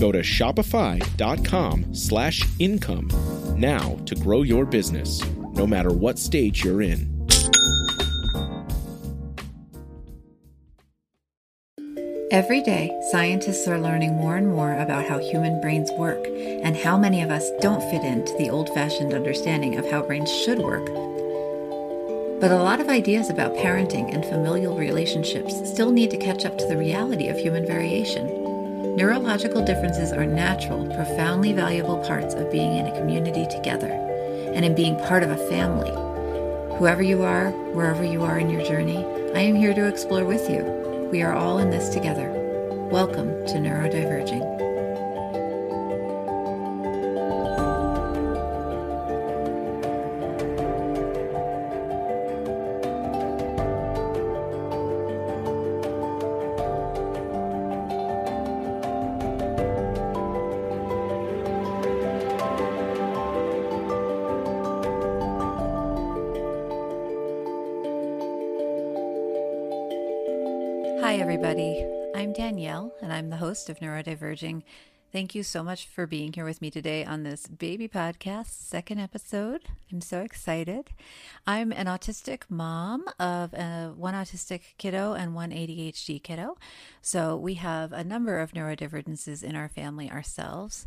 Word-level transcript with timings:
Go 0.00 0.10
to 0.10 0.20
shopify.com 0.20 1.94
slash 1.94 2.42
income 2.58 3.10
now 3.56 3.98
to 4.06 4.14
grow 4.14 4.40
your 4.40 4.64
business, 4.64 5.22
no 5.52 5.66
matter 5.66 5.92
what 5.92 6.18
stage 6.18 6.64
you're 6.64 6.80
in. 6.80 7.10
Every 12.30 12.62
day, 12.62 12.98
scientists 13.10 13.68
are 13.68 13.78
learning 13.78 14.14
more 14.14 14.36
and 14.36 14.48
more 14.48 14.72
about 14.78 15.04
how 15.04 15.18
human 15.18 15.60
brains 15.60 15.90
work 15.92 16.24
and 16.26 16.76
how 16.76 16.96
many 16.96 17.20
of 17.22 17.30
us 17.30 17.50
don't 17.60 17.82
fit 17.90 18.02
into 18.02 18.34
the 18.38 18.48
old 18.48 18.72
fashioned 18.72 19.12
understanding 19.12 19.76
of 19.76 19.90
how 19.90 20.00
brains 20.00 20.32
should 20.32 20.60
work. 20.60 20.86
But 22.40 22.52
a 22.52 22.62
lot 22.62 22.80
of 22.80 22.88
ideas 22.88 23.28
about 23.28 23.56
parenting 23.56 24.14
and 24.14 24.24
familial 24.24 24.78
relationships 24.78 25.56
still 25.68 25.90
need 25.90 26.10
to 26.12 26.16
catch 26.16 26.46
up 26.46 26.56
to 26.56 26.66
the 26.66 26.78
reality 26.78 27.28
of 27.28 27.36
human 27.36 27.66
variation. 27.66 28.39
Neurological 28.96 29.64
differences 29.64 30.12
are 30.12 30.26
natural, 30.26 30.84
profoundly 30.86 31.52
valuable 31.52 31.98
parts 31.98 32.34
of 32.34 32.50
being 32.50 32.76
in 32.76 32.86
a 32.86 32.98
community 32.98 33.46
together 33.46 33.86
and 33.86 34.64
in 34.64 34.74
being 34.74 34.96
part 34.96 35.22
of 35.22 35.30
a 35.30 35.48
family. 35.48 35.92
Whoever 36.76 37.00
you 37.00 37.22
are, 37.22 37.50
wherever 37.72 38.02
you 38.04 38.24
are 38.24 38.38
in 38.38 38.50
your 38.50 38.64
journey, 38.64 39.04
I 39.32 39.40
am 39.42 39.54
here 39.54 39.74
to 39.74 39.86
explore 39.86 40.24
with 40.24 40.50
you. 40.50 40.64
We 41.12 41.22
are 41.22 41.32
all 41.32 41.58
in 41.58 41.70
this 41.70 41.90
together. 41.90 42.30
Welcome 42.90 43.46
to 43.46 43.54
Neurodiverging. 43.54 44.69
Host 73.50 73.68
of 73.68 73.80
Neurodiverging. 73.80 74.62
Thank 75.10 75.34
you 75.34 75.42
so 75.42 75.64
much 75.64 75.88
for 75.88 76.06
being 76.06 76.32
here 76.32 76.44
with 76.44 76.62
me 76.62 76.70
today 76.70 77.04
on 77.04 77.24
this 77.24 77.48
baby 77.48 77.88
podcast, 77.88 78.46
second 78.46 79.00
episode. 79.00 79.62
I'm 79.90 80.00
so 80.00 80.20
excited. 80.20 80.90
I'm 81.48 81.72
an 81.72 81.86
autistic 81.86 82.42
mom 82.48 83.06
of 83.18 83.52
a, 83.52 83.92
one 83.96 84.14
autistic 84.14 84.60
kiddo 84.78 85.14
and 85.14 85.34
one 85.34 85.50
ADHD 85.50 86.22
kiddo. 86.22 86.58
So 87.02 87.34
we 87.34 87.54
have 87.54 87.92
a 87.92 88.04
number 88.04 88.38
of 88.38 88.52
neurodivergences 88.52 89.42
in 89.42 89.56
our 89.56 89.68
family 89.68 90.08
ourselves. 90.08 90.86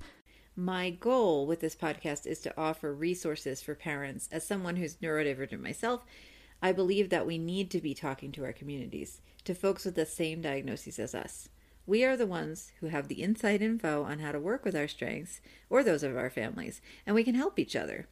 My 0.55 0.89
goal 0.89 1.45
with 1.45 1.59
this 1.59 1.75
podcast 1.75 2.25
is 2.25 2.39
to 2.43 2.57
offer 2.57 2.93
resources 2.93 3.61
for 3.61 3.75
parents. 3.75 4.29
As 4.31 4.47
someone 4.47 4.77
who's 4.77 4.95
neurodivergent 4.95 5.59
myself, 5.59 6.05
I 6.61 6.71
believe 6.71 7.09
that 7.09 7.27
we 7.27 7.37
need 7.37 7.69
to 7.71 7.81
be 7.81 7.93
talking 7.93 8.31
to 8.31 8.45
our 8.45 8.53
communities 8.53 9.19
to 9.43 9.53
folks 9.53 9.83
with 9.83 9.95
the 9.95 10.05
same 10.05 10.41
diagnoses 10.41 10.97
as 10.97 11.13
us. 11.13 11.49
We 11.85 12.05
are 12.05 12.15
the 12.15 12.25
ones 12.25 12.71
who 12.79 12.87
have 12.87 13.09
the 13.09 13.21
inside 13.21 13.61
info 13.61 14.03
on 14.03 14.19
how 14.19 14.31
to 14.31 14.39
work 14.39 14.63
with 14.63 14.75
our 14.75 14.87
strengths 14.87 15.41
or 15.69 15.83
those 15.83 16.01
of 16.03 16.15
our 16.15 16.29
families, 16.29 16.81
and 17.05 17.13
we 17.13 17.25
can 17.25 17.35
help 17.35 17.59
each 17.59 17.75
other. 17.75 18.07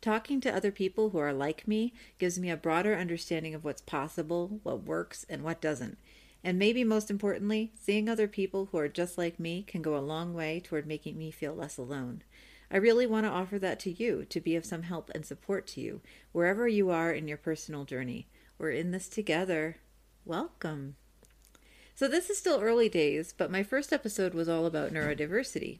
Talking 0.00 0.40
to 0.42 0.54
other 0.54 0.70
people 0.70 1.10
who 1.10 1.18
are 1.18 1.32
like 1.32 1.66
me 1.66 1.92
gives 2.18 2.38
me 2.38 2.50
a 2.50 2.56
broader 2.56 2.94
understanding 2.94 3.54
of 3.54 3.64
what's 3.64 3.82
possible, 3.82 4.60
what 4.62 4.84
works, 4.84 5.26
and 5.28 5.42
what 5.42 5.60
doesn't. 5.60 5.98
And 6.44 6.56
maybe 6.56 6.84
most 6.84 7.10
importantly, 7.10 7.72
seeing 7.74 8.08
other 8.08 8.28
people 8.28 8.68
who 8.70 8.78
are 8.78 8.88
just 8.88 9.18
like 9.18 9.40
me 9.40 9.64
can 9.66 9.82
go 9.82 9.96
a 9.96 9.98
long 9.98 10.32
way 10.32 10.60
toward 10.60 10.86
making 10.86 11.18
me 11.18 11.32
feel 11.32 11.54
less 11.54 11.76
alone. 11.76 12.22
I 12.70 12.76
really 12.76 13.06
want 13.06 13.26
to 13.26 13.32
offer 13.32 13.58
that 13.58 13.80
to 13.80 13.90
you 13.90 14.24
to 14.26 14.40
be 14.40 14.54
of 14.54 14.64
some 14.64 14.82
help 14.82 15.10
and 15.12 15.26
support 15.26 15.66
to 15.68 15.80
you 15.80 16.00
wherever 16.30 16.68
you 16.68 16.90
are 16.90 17.10
in 17.10 17.26
your 17.26 17.38
personal 17.38 17.84
journey. 17.84 18.28
We're 18.58 18.70
in 18.70 18.92
this 18.92 19.08
together. 19.08 19.78
Welcome. 20.24 20.94
So, 21.96 22.08
this 22.08 22.28
is 22.28 22.36
still 22.36 22.60
early 22.60 22.90
days, 22.90 23.32
but 23.34 23.50
my 23.50 23.62
first 23.62 23.90
episode 23.90 24.34
was 24.34 24.50
all 24.50 24.66
about 24.66 24.92
neurodiversity. 24.92 25.78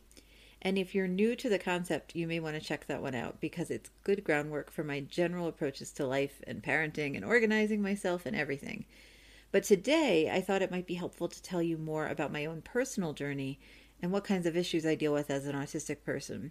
And 0.62 0.78
if 0.78 0.94
you're 0.94 1.06
new 1.06 1.36
to 1.36 1.50
the 1.50 1.58
concept, 1.58 2.16
you 2.16 2.26
may 2.26 2.40
want 2.40 2.54
to 2.56 2.66
check 2.66 2.86
that 2.86 3.02
one 3.02 3.14
out 3.14 3.38
because 3.38 3.70
it's 3.70 3.90
good 4.02 4.24
groundwork 4.24 4.70
for 4.70 4.82
my 4.82 5.00
general 5.00 5.46
approaches 5.46 5.92
to 5.92 6.06
life 6.06 6.40
and 6.46 6.62
parenting 6.62 7.16
and 7.16 7.22
organizing 7.22 7.82
myself 7.82 8.24
and 8.24 8.34
everything. 8.34 8.86
But 9.52 9.64
today, 9.64 10.30
I 10.30 10.40
thought 10.40 10.62
it 10.62 10.70
might 10.70 10.86
be 10.86 10.94
helpful 10.94 11.28
to 11.28 11.42
tell 11.42 11.60
you 11.60 11.76
more 11.76 12.08
about 12.08 12.32
my 12.32 12.46
own 12.46 12.62
personal 12.62 13.12
journey 13.12 13.60
and 14.00 14.10
what 14.10 14.24
kinds 14.24 14.46
of 14.46 14.56
issues 14.56 14.86
I 14.86 14.94
deal 14.94 15.12
with 15.12 15.30
as 15.30 15.44
an 15.44 15.54
autistic 15.54 16.02
person. 16.02 16.50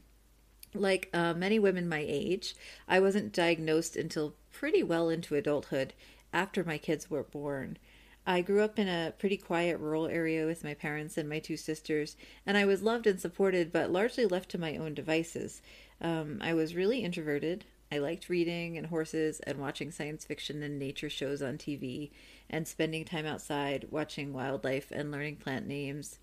Like 0.76 1.10
uh, 1.12 1.34
many 1.34 1.58
women 1.58 1.90
my 1.90 2.06
age, 2.08 2.56
I 2.88 3.00
wasn't 3.00 3.34
diagnosed 3.34 3.96
until 3.96 4.36
pretty 4.52 4.84
well 4.84 5.10
into 5.10 5.34
adulthood 5.34 5.96
after 6.32 6.64
my 6.64 6.78
kids 6.78 7.10
were 7.10 7.24
born. 7.24 7.80
I 8.28 8.42
grew 8.42 8.62
up 8.62 8.80
in 8.80 8.88
a 8.88 9.14
pretty 9.18 9.38
quiet 9.38 9.80
rural 9.80 10.08
area 10.08 10.46
with 10.46 10.64
my 10.64 10.74
parents 10.74 11.18
and 11.18 11.30
my 11.30 11.40
two 11.40 11.58
sisters, 11.58 12.18
and 12.46 12.58
I 12.58 12.66
was 12.66 12.82
loved 12.82 13.06
and 13.06 13.20
supported, 13.20 13.72
but 13.72 13.92
largely 13.92 14.26
left 14.26 14.50
to 14.52 14.58
my 14.58 14.78
own 14.78 14.94
devices. 14.96 15.62
Um, 16.02 16.40
I 16.42 16.54
was 16.54 16.76
really 16.76 17.04
introverted. 17.04 17.66
I 17.92 18.00
liked 18.00 18.30
reading 18.30 18.78
and 18.78 18.88
horses 18.88 19.40
and 19.42 19.60
watching 19.60 19.92
science 19.92 20.26
fiction 20.26 20.64
and 20.64 20.80
nature 20.80 21.10
shows 21.10 21.42
on 21.42 21.58
TV 21.58 22.10
and 22.50 22.68
spending 22.68 23.06
time 23.06 23.28
outside 23.28 23.88
watching 23.92 24.34
wildlife 24.34 24.92
and 24.92 25.12
learning 25.12 25.38
plant 25.38 25.68
names. 25.68 26.18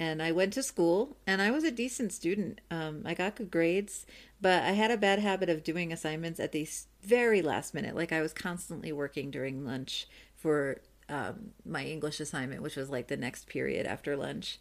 And 0.00 0.22
I 0.22 0.32
went 0.32 0.52
to 0.52 0.62
school 0.62 1.16
and 1.26 1.42
I 1.42 1.50
was 1.50 1.64
a 1.64 1.70
decent 1.70 2.12
student. 2.12 2.60
Um, 2.70 3.02
I 3.04 3.14
got 3.14 3.36
good 3.36 3.50
grades, 3.50 4.06
but 4.40 4.62
I 4.62 4.72
had 4.72 4.90
a 4.90 4.96
bad 4.96 5.18
habit 5.18 5.48
of 5.48 5.64
doing 5.64 5.92
assignments 5.92 6.38
at 6.38 6.52
the 6.52 6.68
very 7.02 7.42
last 7.42 7.74
minute. 7.74 7.96
Like 7.96 8.12
I 8.12 8.20
was 8.20 8.32
constantly 8.32 8.92
working 8.92 9.30
during 9.30 9.64
lunch 9.64 10.06
for 10.36 10.80
um, 11.08 11.50
my 11.64 11.84
English 11.84 12.20
assignment, 12.20 12.62
which 12.62 12.76
was 12.76 12.90
like 12.90 13.08
the 13.08 13.16
next 13.16 13.46
period 13.48 13.86
after 13.86 14.16
lunch, 14.16 14.58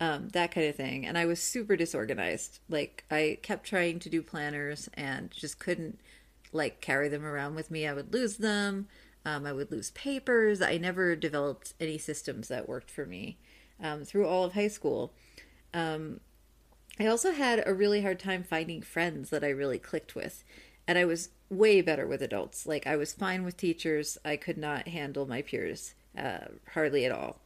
um, 0.00 0.28
that 0.30 0.50
kind 0.52 0.66
of 0.66 0.76
thing. 0.76 1.06
And 1.06 1.18
I 1.18 1.24
was 1.24 1.42
super 1.42 1.76
disorganized. 1.76 2.60
Like 2.68 3.04
I 3.10 3.38
kept 3.42 3.66
trying 3.66 3.98
to 4.00 4.10
do 4.10 4.22
planners 4.22 4.88
and 4.94 5.30
just 5.30 5.58
couldn't 5.58 5.98
like 6.52 6.80
carry 6.80 7.08
them 7.08 7.24
around 7.24 7.54
with 7.54 7.70
me. 7.70 7.86
I 7.86 7.92
would 7.92 8.12
lose 8.12 8.36
them. 8.36 8.88
Um, 9.24 9.44
I 9.44 9.52
would 9.52 9.70
lose 9.70 9.90
papers. 9.90 10.62
I 10.62 10.78
never 10.78 11.16
developed 11.16 11.74
any 11.80 11.98
systems 11.98 12.48
that 12.48 12.68
worked 12.68 12.90
for 12.90 13.04
me 13.04 13.38
um, 13.82 14.04
through 14.04 14.26
all 14.26 14.44
of 14.44 14.54
high 14.54 14.68
school. 14.68 15.12
Um, 15.74 16.20
I 17.00 17.06
also 17.06 17.32
had 17.32 17.62
a 17.66 17.74
really 17.74 18.02
hard 18.02 18.18
time 18.18 18.42
finding 18.42 18.82
friends 18.82 19.30
that 19.30 19.44
I 19.44 19.50
really 19.50 19.78
clicked 19.78 20.14
with. 20.14 20.44
And 20.88 20.98
I 20.98 21.04
was 21.04 21.28
way 21.50 21.80
better 21.82 22.06
with 22.06 22.22
adults. 22.22 22.66
Like, 22.66 22.86
I 22.86 22.96
was 22.96 23.12
fine 23.12 23.44
with 23.44 23.56
teachers. 23.56 24.18
I 24.24 24.36
could 24.36 24.58
not 24.58 24.88
handle 24.88 25.26
my 25.26 25.42
peers 25.42 25.94
uh, 26.18 26.46
hardly 26.72 27.04
at 27.04 27.12
all. 27.12 27.40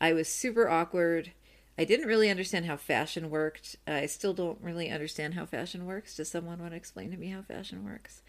I 0.00 0.12
was 0.12 0.28
super 0.28 0.68
awkward. 0.68 1.30
I 1.78 1.84
didn't 1.84 2.08
really 2.08 2.30
understand 2.30 2.64
how 2.64 2.76
fashion 2.76 3.30
worked. 3.30 3.76
I 3.86 4.06
still 4.06 4.32
don't 4.32 4.58
really 4.60 4.90
understand 4.90 5.34
how 5.34 5.46
fashion 5.46 5.86
works. 5.86 6.16
Does 6.16 6.30
someone 6.30 6.58
want 6.58 6.72
to 6.72 6.76
explain 6.76 7.12
to 7.12 7.16
me 7.16 7.28
how 7.28 7.42
fashion 7.42 7.84
works? 7.84 8.22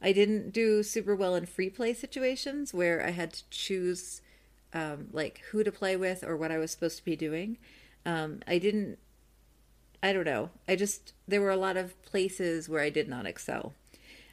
I 0.00 0.12
didn't 0.12 0.52
do 0.52 0.82
super 0.82 1.14
well 1.14 1.34
in 1.34 1.46
free 1.46 1.68
play 1.68 1.92
situations 1.92 2.72
where 2.72 3.04
I 3.04 3.10
had 3.10 3.34
to 3.34 3.42
choose 3.50 4.22
um, 4.72 5.08
like 5.12 5.42
who 5.50 5.62
to 5.62 5.72
play 5.72 5.96
with 5.96 6.24
or 6.24 6.36
what 6.36 6.50
I 6.50 6.58
was 6.58 6.70
supposed 6.70 6.98
to 6.98 7.04
be 7.04 7.16
doing. 7.16 7.58
Um, 8.06 8.40
I 8.46 8.58
didn't 8.58 8.98
I 10.02 10.12
don't 10.12 10.24
know. 10.24 10.50
I 10.66 10.74
just, 10.74 11.12
there 11.28 11.40
were 11.40 11.50
a 11.50 11.56
lot 11.56 11.76
of 11.76 12.00
places 12.02 12.68
where 12.68 12.82
I 12.82 12.90
did 12.90 13.08
not 13.08 13.24
excel. 13.24 13.72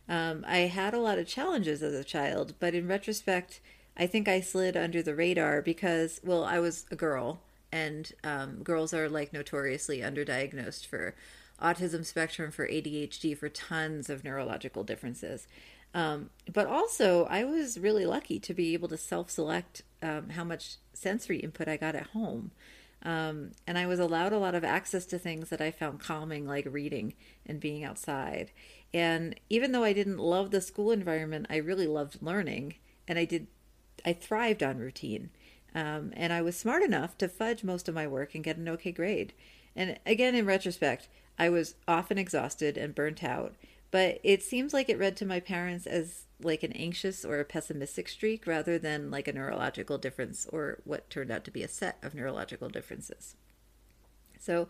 Um, 0.10 0.44
I 0.48 0.60
had 0.60 0.94
a 0.96 1.00
lot 1.00 1.20
of 1.20 1.28
challenges 1.28 1.84
as 1.84 1.94
a 1.94 2.04
child, 2.04 2.56
but 2.60 2.74
in 2.74 2.88
retrospect, 2.88 3.62
I 3.96 4.08
think 4.08 4.28
I 4.28 4.42
slid 4.42 4.76
under 4.76 5.04
the 5.04 5.16
radar 5.16 5.62
because, 5.62 6.20
well, 6.24 6.44
I 6.44 6.60
was 6.60 6.86
a 6.90 6.96
girl, 6.96 7.42
and 7.72 8.12
um, 8.24 8.64
girls 8.64 8.94
are 8.94 9.08
like 9.08 9.32
notoriously 9.32 10.00
underdiagnosed 10.00 10.88
for 10.88 11.14
autism 11.62 12.04
spectrum, 12.04 12.50
for 12.50 12.68
ADHD, 12.68 13.38
for 13.38 13.50
tons 13.50 14.10
of 14.10 14.24
neurological 14.24 14.84
differences. 14.84 15.48
Um, 15.94 16.32
but 16.52 16.66
also, 16.66 17.26
I 17.26 17.44
was 17.44 17.78
really 17.80 18.06
lucky 18.06 18.40
to 18.40 18.54
be 18.54 18.74
able 18.74 18.88
to 18.90 18.98
self 18.98 19.30
select 19.30 19.84
um, 20.02 20.30
how 20.30 20.44
much 20.44 20.78
sensory 20.94 21.38
input 21.38 21.68
I 21.68 21.78
got 21.78 21.96
at 21.96 22.08
home. 22.08 22.52
Um, 23.02 23.52
and 23.66 23.78
I 23.78 23.86
was 23.86 24.00
allowed 24.00 24.34
a 24.34 24.40
lot 24.40 24.56
of 24.56 24.64
access 24.64 25.06
to 25.08 25.20
things 25.20 25.50
that 25.50 25.62
I 25.62 25.72
found 25.72 26.00
calming, 26.00 26.46
like 26.46 26.68
reading 26.70 27.14
and 27.46 27.60
being 27.60 27.84
outside. 27.84 28.52
And 28.94 29.40
even 29.50 29.72
though 29.72 29.84
I 29.84 29.94
didn't 29.94 30.18
love 30.18 30.52
the 30.52 30.62
school 30.62 30.92
environment, 30.92 31.46
I 31.50 31.58
really 31.58 31.88
loved 31.88 32.22
learning, 32.22 32.76
and 33.08 33.20
I 33.20 33.26
did, 33.26 33.48
I 34.06 34.14
thrived 34.14 34.64
on 34.64 34.80
routine. 34.80 35.30
Um, 35.76 36.12
and 36.16 36.34
I 36.34 36.42
was 36.42 36.58
smart 36.58 36.82
enough 36.82 37.18
to 37.20 37.28
fudge 37.28 37.64
most 37.64 37.88
of 37.88 37.94
my 37.94 38.08
work 38.08 38.34
and 38.34 38.44
get 38.44 38.58
an 38.58 38.68
okay 38.70 38.92
grade. 38.92 39.34
And 39.76 40.00
again, 40.06 40.34
in 40.34 40.46
retrospect, 40.46 41.08
I 41.38 41.50
was 41.50 41.76
often 41.88 42.18
exhausted 42.18 42.78
and 42.78 42.96
burnt 42.96 43.24
out, 43.24 43.56
but 43.92 44.20
it 44.24 44.42
seems 44.42 44.74
like 44.74 44.90
it 44.90 44.98
read 44.98 45.16
to 45.18 45.26
my 45.26 45.40
parents 45.40 45.86
as 45.86 46.26
like 46.42 46.64
an 46.64 46.72
anxious 46.74 47.24
or 47.24 47.40
a 47.40 47.46
pessimistic 47.46 48.10
streak 48.10 48.48
rather 48.48 48.80
than 48.80 49.12
like 49.12 49.28
a 49.28 49.34
neurological 49.34 49.98
difference 49.98 50.48
or 50.52 50.80
what 50.84 51.10
turned 51.10 51.32
out 51.32 51.44
to 51.44 51.52
be 51.52 51.64
a 51.64 51.68
set 51.68 51.98
of 52.02 52.16
neurological 52.16 52.70
differences. 52.70 53.36
So 54.40 54.68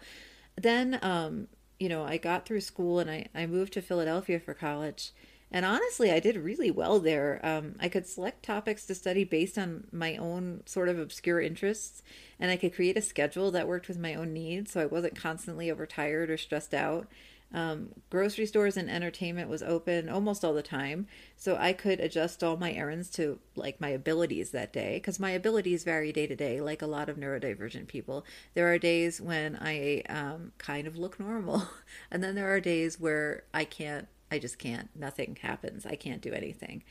then, 0.56 1.00
um, 1.02 1.48
you 1.80 1.90
know, 1.90 2.04
I 2.04 2.18
got 2.18 2.46
through 2.46 2.62
school 2.62 3.00
and 3.00 3.10
I, 3.10 3.28
I 3.34 3.46
moved 3.46 3.74
to 3.74 3.82
Philadelphia 3.82 4.40
for 4.40 4.54
college. 4.54 5.12
And 5.52 5.66
honestly, 5.66 6.12
I 6.12 6.20
did 6.20 6.36
really 6.36 6.70
well 6.70 7.00
there. 7.00 7.40
Um, 7.42 7.76
I 7.80 7.90
could 7.90 8.06
select 8.06 8.44
topics 8.44 8.86
to 8.86 8.94
study 8.96 9.24
based 9.24 9.58
on 9.58 9.88
my 9.92 10.16
own 10.16 10.62
sort 10.68 10.90
of 10.90 11.00
obscure 11.00 11.42
interests, 11.42 12.04
and 12.40 12.52
I 12.52 12.58
could 12.58 12.76
create 12.76 12.98
a 12.98 13.02
schedule 13.02 13.50
that 13.52 13.68
worked 13.68 13.88
with 13.88 13.98
my 13.98 14.14
own 14.14 14.32
needs 14.32 14.72
so 14.72 14.82
I 14.82 14.86
wasn't 14.86 15.16
constantly 15.16 15.72
overtired 15.72 16.30
or 16.30 16.38
stressed 16.38 16.76
out. 16.76 17.08
Um, 17.52 17.90
grocery 18.10 18.46
stores 18.46 18.78
and 18.78 18.90
entertainment 18.90 19.50
was 19.50 19.64
open 19.64 20.08
almost 20.08 20.46
all 20.46 20.54
the 20.54 20.62
time, 20.62 21.08
so 21.36 21.56
I 21.56 21.74
could 21.74 22.00
adjust 22.00 22.44
all 22.44 22.58
my 22.58 22.72
errands 22.72 23.10
to 23.12 23.40
like 23.56 23.82
my 23.82 23.90
abilities 23.90 24.52
that 24.52 24.72
day 24.72 24.98
because 24.98 25.20
my 25.20 25.32
abilities 25.32 25.84
vary 25.84 26.12
day 26.12 26.28
to 26.28 26.36
day, 26.36 26.62
like 26.62 26.82
a 26.82 26.88
lot 26.88 27.10
of 27.10 27.18
neurodivergent 27.18 27.88
people. 27.88 28.24
There 28.54 28.72
are 28.72 28.78
days 28.78 29.20
when 29.20 29.58
I 29.60 30.04
um, 30.10 30.52
kind 30.60 30.86
of 30.86 30.96
look 30.96 31.20
normal, 31.20 31.64
and 32.12 32.24
then 32.24 32.36
there 32.36 32.54
are 32.54 32.60
days 32.60 33.00
where 33.00 33.44
I 33.54 33.66
can't. 33.66 34.08
I 34.32 34.38
just 34.38 34.60
can't. 34.60 34.90
Nothing 34.96 35.38
happens. 35.42 35.88
I 35.88 35.96
can't 35.96 36.22
do 36.22 36.34
anything. 36.34 36.84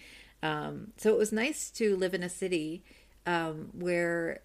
Um, 0.42 0.92
so 0.96 1.10
it 1.10 1.18
was 1.18 1.32
nice 1.32 1.70
to 1.72 1.96
live 1.96 2.14
in 2.14 2.24
a 2.24 2.28
city 2.28 2.82
um, 3.26 3.70
where 3.72 4.40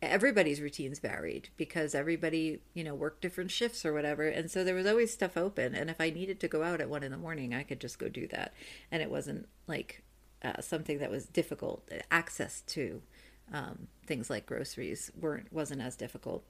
everybody's 0.00 0.60
routines 0.60 1.00
varied 1.00 1.48
because 1.56 1.94
everybody 1.94 2.60
you 2.74 2.84
know 2.84 2.94
worked 2.94 3.20
different 3.20 3.50
shifts 3.50 3.84
or 3.84 3.92
whatever. 3.92 4.28
And 4.28 4.50
so 4.50 4.62
there 4.64 4.74
was 4.74 4.86
always 4.86 5.12
stuff 5.12 5.36
open. 5.36 5.74
And 5.74 5.90
if 5.90 6.00
i 6.00 6.10
needed 6.10 6.40
to 6.40 6.48
go 6.48 6.62
out 6.62 6.80
at 6.80 6.88
one 6.88 7.02
in 7.02 7.10
the 7.10 7.18
morning 7.18 7.54
i 7.54 7.62
could 7.62 7.80
just 7.80 7.98
go 7.98 8.08
do 8.08 8.26
that. 8.28 8.54
And 8.90 9.02
it 9.02 9.10
wasn't 9.10 9.48
like 9.66 10.02
uh, 10.42 10.60
something 10.60 10.98
that 10.98 11.10
was 11.10 11.26
difficult. 11.26 11.90
Access 12.10 12.60
to 12.62 13.02
um, 13.52 13.88
things 14.06 14.30
like 14.30 14.46
groceries 14.46 15.10
weren't 15.18 15.52
wasn't 15.52 15.82
as 15.82 15.96
difficult. 15.96 16.44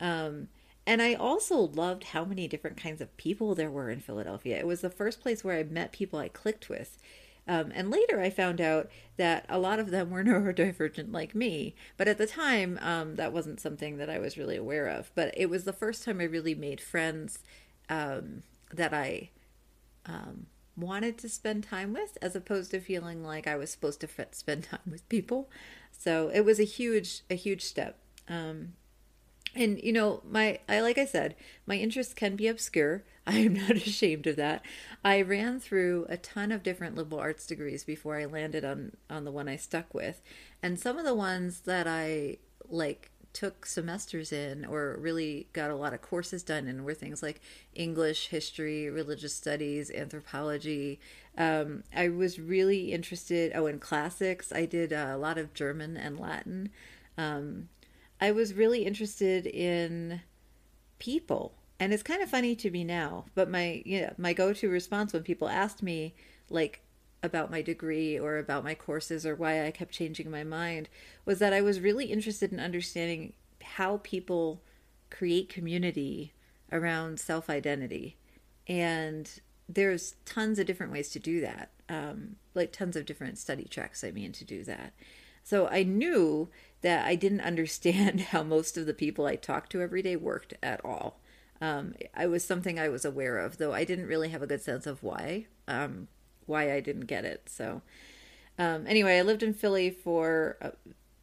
Um, 0.00 0.48
and 0.84 1.00
i 1.00 1.14
also 1.14 1.56
loved 1.58 2.02
how 2.04 2.24
many 2.24 2.48
different 2.48 2.76
kinds 2.76 3.00
of 3.00 3.16
people 3.16 3.54
there 3.54 3.70
were 3.70 3.88
in 3.88 4.00
philadelphia. 4.00 4.58
It 4.58 4.66
was 4.66 4.80
the 4.80 4.90
first 4.90 5.20
place 5.20 5.42
where 5.44 5.58
i 5.58 5.62
met 5.62 5.92
people 5.92 6.18
i 6.18 6.28
clicked 6.28 6.68
with 6.68 6.98
um, 7.48 7.72
and 7.74 7.90
later 7.90 8.20
I 8.20 8.30
found 8.30 8.60
out 8.60 8.90
that 9.16 9.46
a 9.48 9.58
lot 9.58 9.78
of 9.78 9.90
them 9.90 10.10
were 10.10 10.24
neurodivergent 10.24 11.12
like 11.12 11.34
me. 11.34 11.74
But 11.96 12.08
at 12.08 12.18
the 12.18 12.26
time, 12.26 12.78
um, 12.82 13.16
that 13.16 13.32
wasn't 13.32 13.60
something 13.60 13.96
that 13.98 14.10
I 14.10 14.18
was 14.18 14.38
really 14.38 14.56
aware 14.56 14.86
of. 14.86 15.10
But 15.14 15.34
it 15.36 15.50
was 15.50 15.64
the 15.64 15.72
first 15.72 16.04
time 16.04 16.20
I 16.20 16.24
really 16.24 16.54
made 16.54 16.80
friends 16.80 17.40
um, 17.88 18.42
that 18.72 18.94
I 18.94 19.30
um, 20.06 20.46
wanted 20.76 21.18
to 21.18 21.28
spend 21.28 21.64
time 21.64 21.92
with, 21.92 22.16
as 22.22 22.36
opposed 22.36 22.70
to 22.70 22.80
feeling 22.80 23.24
like 23.24 23.46
I 23.46 23.56
was 23.56 23.70
supposed 23.70 24.00
to 24.00 24.08
spend 24.32 24.64
time 24.70 24.80
with 24.88 25.08
people. 25.08 25.50
So 25.90 26.30
it 26.32 26.44
was 26.44 26.60
a 26.60 26.64
huge, 26.64 27.22
a 27.28 27.34
huge 27.34 27.64
step. 27.64 27.98
Um, 28.28 28.74
and 29.54 29.82
you 29.82 29.92
know 29.92 30.22
my 30.28 30.58
i 30.68 30.80
like 30.80 30.98
i 30.98 31.04
said 31.04 31.34
my 31.66 31.76
interests 31.76 32.14
can 32.14 32.36
be 32.36 32.48
obscure. 32.48 33.04
I 33.26 33.36
am 33.38 33.54
not 33.54 33.70
ashamed 33.76 34.26
of 34.26 34.34
that. 34.36 34.64
I 35.04 35.22
ran 35.22 35.60
through 35.60 36.06
a 36.08 36.16
ton 36.16 36.50
of 36.50 36.64
different 36.64 36.96
liberal 36.96 37.20
arts 37.20 37.46
degrees 37.46 37.84
before 37.84 38.16
i 38.16 38.24
landed 38.24 38.64
on 38.64 38.92
on 39.08 39.24
the 39.24 39.30
one 39.30 39.48
i 39.48 39.56
stuck 39.56 39.94
with. 39.94 40.20
And 40.62 40.78
some 40.78 40.98
of 40.98 41.04
the 41.04 41.14
ones 41.14 41.60
that 41.60 41.86
i 41.86 42.38
like 42.68 43.10
took 43.32 43.64
semesters 43.64 44.30
in 44.30 44.64
or 44.64 44.96
really 45.00 45.46
got 45.54 45.70
a 45.70 45.76
lot 45.76 45.94
of 45.94 46.02
courses 46.02 46.42
done 46.42 46.68
in 46.68 46.84
were 46.84 46.92
things 46.92 47.22
like 47.22 47.40
english 47.74 48.28
history 48.28 48.90
religious 48.90 49.34
studies 49.34 49.90
anthropology. 49.90 50.98
Um, 51.38 51.84
i 51.94 52.08
was 52.08 52.40
really 52.40 52.92
interested 52.92 53.52
oh 53.54 53.66
in 53.66 53.78
classics. 53.78 54.52
I 54.52 54.66
did 54.66 54.92
a 54.92 55.16
lot 55.16 55.38
of 55.38 55.54
german 55.54 55.96
and 55.96 56.18
latin. 56.18 56.70
Um, 57.16 57.68
I 58.22 58.30
was 58.30 58.54
really 58.54 58.84
interested 58.84 59.46
in 59.46 60.20
people. 61.00 61.56
And 61.80 61.92
it's 61.92 62.04
kind 62.04 62.22
of 62.22 62.30
funny 62.30 62.54
to 62.54 62.70
me 62.70 62.84
now, 62.84 63.24
but 63.34 63.50
my 63.50 63.82
yeah, 63.84 64.12
my 64.16 64.32
go-to 64.32 64.68
response 64.68 65.12
when 65.12 65.24
people 65.24 65.48
asked 65.48 65.82
me 65.82 66.14
like 66.48 66.82
about 67.24 67.50
my 67.50 67.62
degree 67.62 68.16
or 68.16 68.38
about 68.38 68.62
my 68.62 68.76
courses 68.76 69.26
or 69.26 69.34
why 69.34 69.66
I 69.66 69.72
kept 69.72 69.90
changing 69.90 70.30
my 70.30 70.44
mind 70.44 70.88
was 71.24 71.40
that 71.40 71.52
I 71.52 71.62
was 71.62 71.80
really 71.80 72.06
interested 72.06 72.52
in 72.52 72.60
understanding 72.60 73.32
how 73.60 73.96
people 74.04 74.62
create 75.10 75.48
community 75.48 76.32
around 76.70 77.18
self-identity. 77.18 78.16
And 78.68 79.28
there's 79.68 80.14
tons 80.24 80.60
of 80.60 80.66
different 80.66 80.92
ways 80.92 81.08
to 81.10 81.18
do 81.18 81.40
that. 81.40 81.70
Um, 81.88 82.36
like 82.54 82.70
tons 82.70 82.94
of 82.94 83.04
different 83.04 83.38
study 83.38 83.64
tracks, 83.64 84.04
I 84.04 84.12
mean, 84.12 84.30
to 84.30 84.44
do 84.44 84.62
that. 84.62 84.92
So 85.42 85.68
I 85.68 85.82
knew 85.82 86.48
that 86.82 87.06
I 87.06 87.14
didn't 87.14 87.40
understand 87.52 88.20
how 88.20 88.42
most 88.42 88.76
of 88.76 88.86
the 88.86 88.94
people 88.94 89.26
I 89.26 89.36
talked 89.36 89.72
to 89.72 89.80
every 89.80 90.02
day 90.02 90.16
worked 90.16 90.54
at 90.62 90.84
all. 90.84 91.18
Um, 91.60 91.94
I 92.14 92.26
was 92.26 92.44
something 92.44 92.78
I 92.78 92.88
was 92.88 93.04
aware 93.04 93.38
of, 93.38 93.58
though 93.58 93.72
I 93.72 93.84
didn't 93.84 94.08
really 94.08 94.30
have 94.30 94.42
a 94.42 94.48
good 94.48 94.62
sense 94.62 94.84
of 94.86 95.02
why, 95.02 95.46
um, 95.68 96.08
why 96.46 96.72
I 96.72 96.80
didn't 96.80 97.06
get 97.06 97.24
it. 97.24 97.48
So, 97.48 97.82
um, 98.58 98.84
anyway, 98.88 99.18
I 99.18 99.22
lived 99.22 99.44
in 99.44 99.54
Philly 99.54 99.88
for 99.88 100.56
uh, 100.60 100.70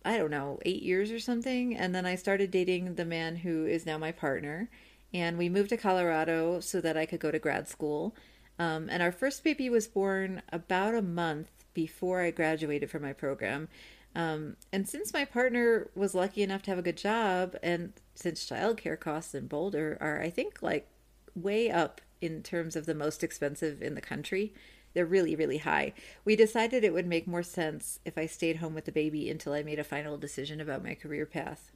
I 0.06 0.18
don't 0.18 0.32
know 0.32 0.60
eight 0.66 0.82
years 0.82 1.12
or 1.12 1.20
something, 1.20 1.76
and 1.76 1.94
then 1.94 2.06
I 2.06 2.16
started 2.16 2.52
dating 2.52 2.96
the 2.96 3.06
man 3.06 3.38
who 3.38 3.66
is 3.66 3.86
now 3.86 3.98
my 3.98 4.14
partner, 4.14 4.70
and 5.14 5.38
we 5.38 5.50
moved 5.50 5.70
to 5.70 5.78
Colorado 5.78 6.62
so 6.62 6.80
that 6.80 6.96
I 6.96 7.06
could 7.06 7.20
go 7.20 7.32
to 7.32 7.40
grad 7.40 7.68
school. 7.68 8.16
Um, 8.58 8.90
and 8.90 9.04
our 9.04 9.12
first 9.12 9.44
baby 9.44 9.70
was 9.70 9.88
born 9.88 10.42
about 10.52 10.96
a 10.96 11.02
month 11.02 11.50
before 11.74 12.22
I 12.22 12.32
graduated 12.32 12.90
from 12.90 13.02
my 13.02 13.14
program. 13.14 13.68
Um, 14.16 14.58
and 14.74 14.88
since 14.88 15.14
my 15.14 15.26
partner 15.26 15.90
was 15.96 16.16
lucky 16.16 16.42
enough 16.42 16.64
to 16.64 16.72
have 16.72 16.80
a 16.80 16.84
good 16.84 16.98
job, 16.98 17.56
and 17.62 17.94
since 18.16 18.50
childcare 18.50 19.00
costs 19.00 19.36
in 19.36 19.48
Boulder 19.48 19.98
are, 20.02 20.22
I 20.22 20.30
think, 20.30 20.62
like 20.62 20.88
way 21.36 21.70
up 21.70 22.02
in 22.22 22.44
terms 22.44 22.76
of 22.76 22.86
the 22.86 22.96
most 22.96 23.24
expensive 23.24 23.82
in 23.82 23.96
the 23.96 24.02
country, 24.02 24.54
they're 24.94 25.06
really, 25.06 25.36
really 25.36 25.60
high. 25.60 25.94
We 26.26 26.36
decided 26.36 26.84
it 26.84 26.94
would 26.94 27.06
make 27.06 27.28
more 27.28 27.44
sense 27.44 28.00
if 28.06 28.18
I 28.18 28.26
stayed 28.26 28.58
home 28.58 28.74
with 28.74 28.86
the 28.86 28.92
baby 28.92 29.30
until 29.30 29.54
I 29.54 29.64
made 29.64 29.80
a 29.80 29.84
final 29.84 30.18
decision 30.18 30.60
about 30.60 30.84
my 30.84 30.96
career 30.96 31.26
path. 31.26 31.72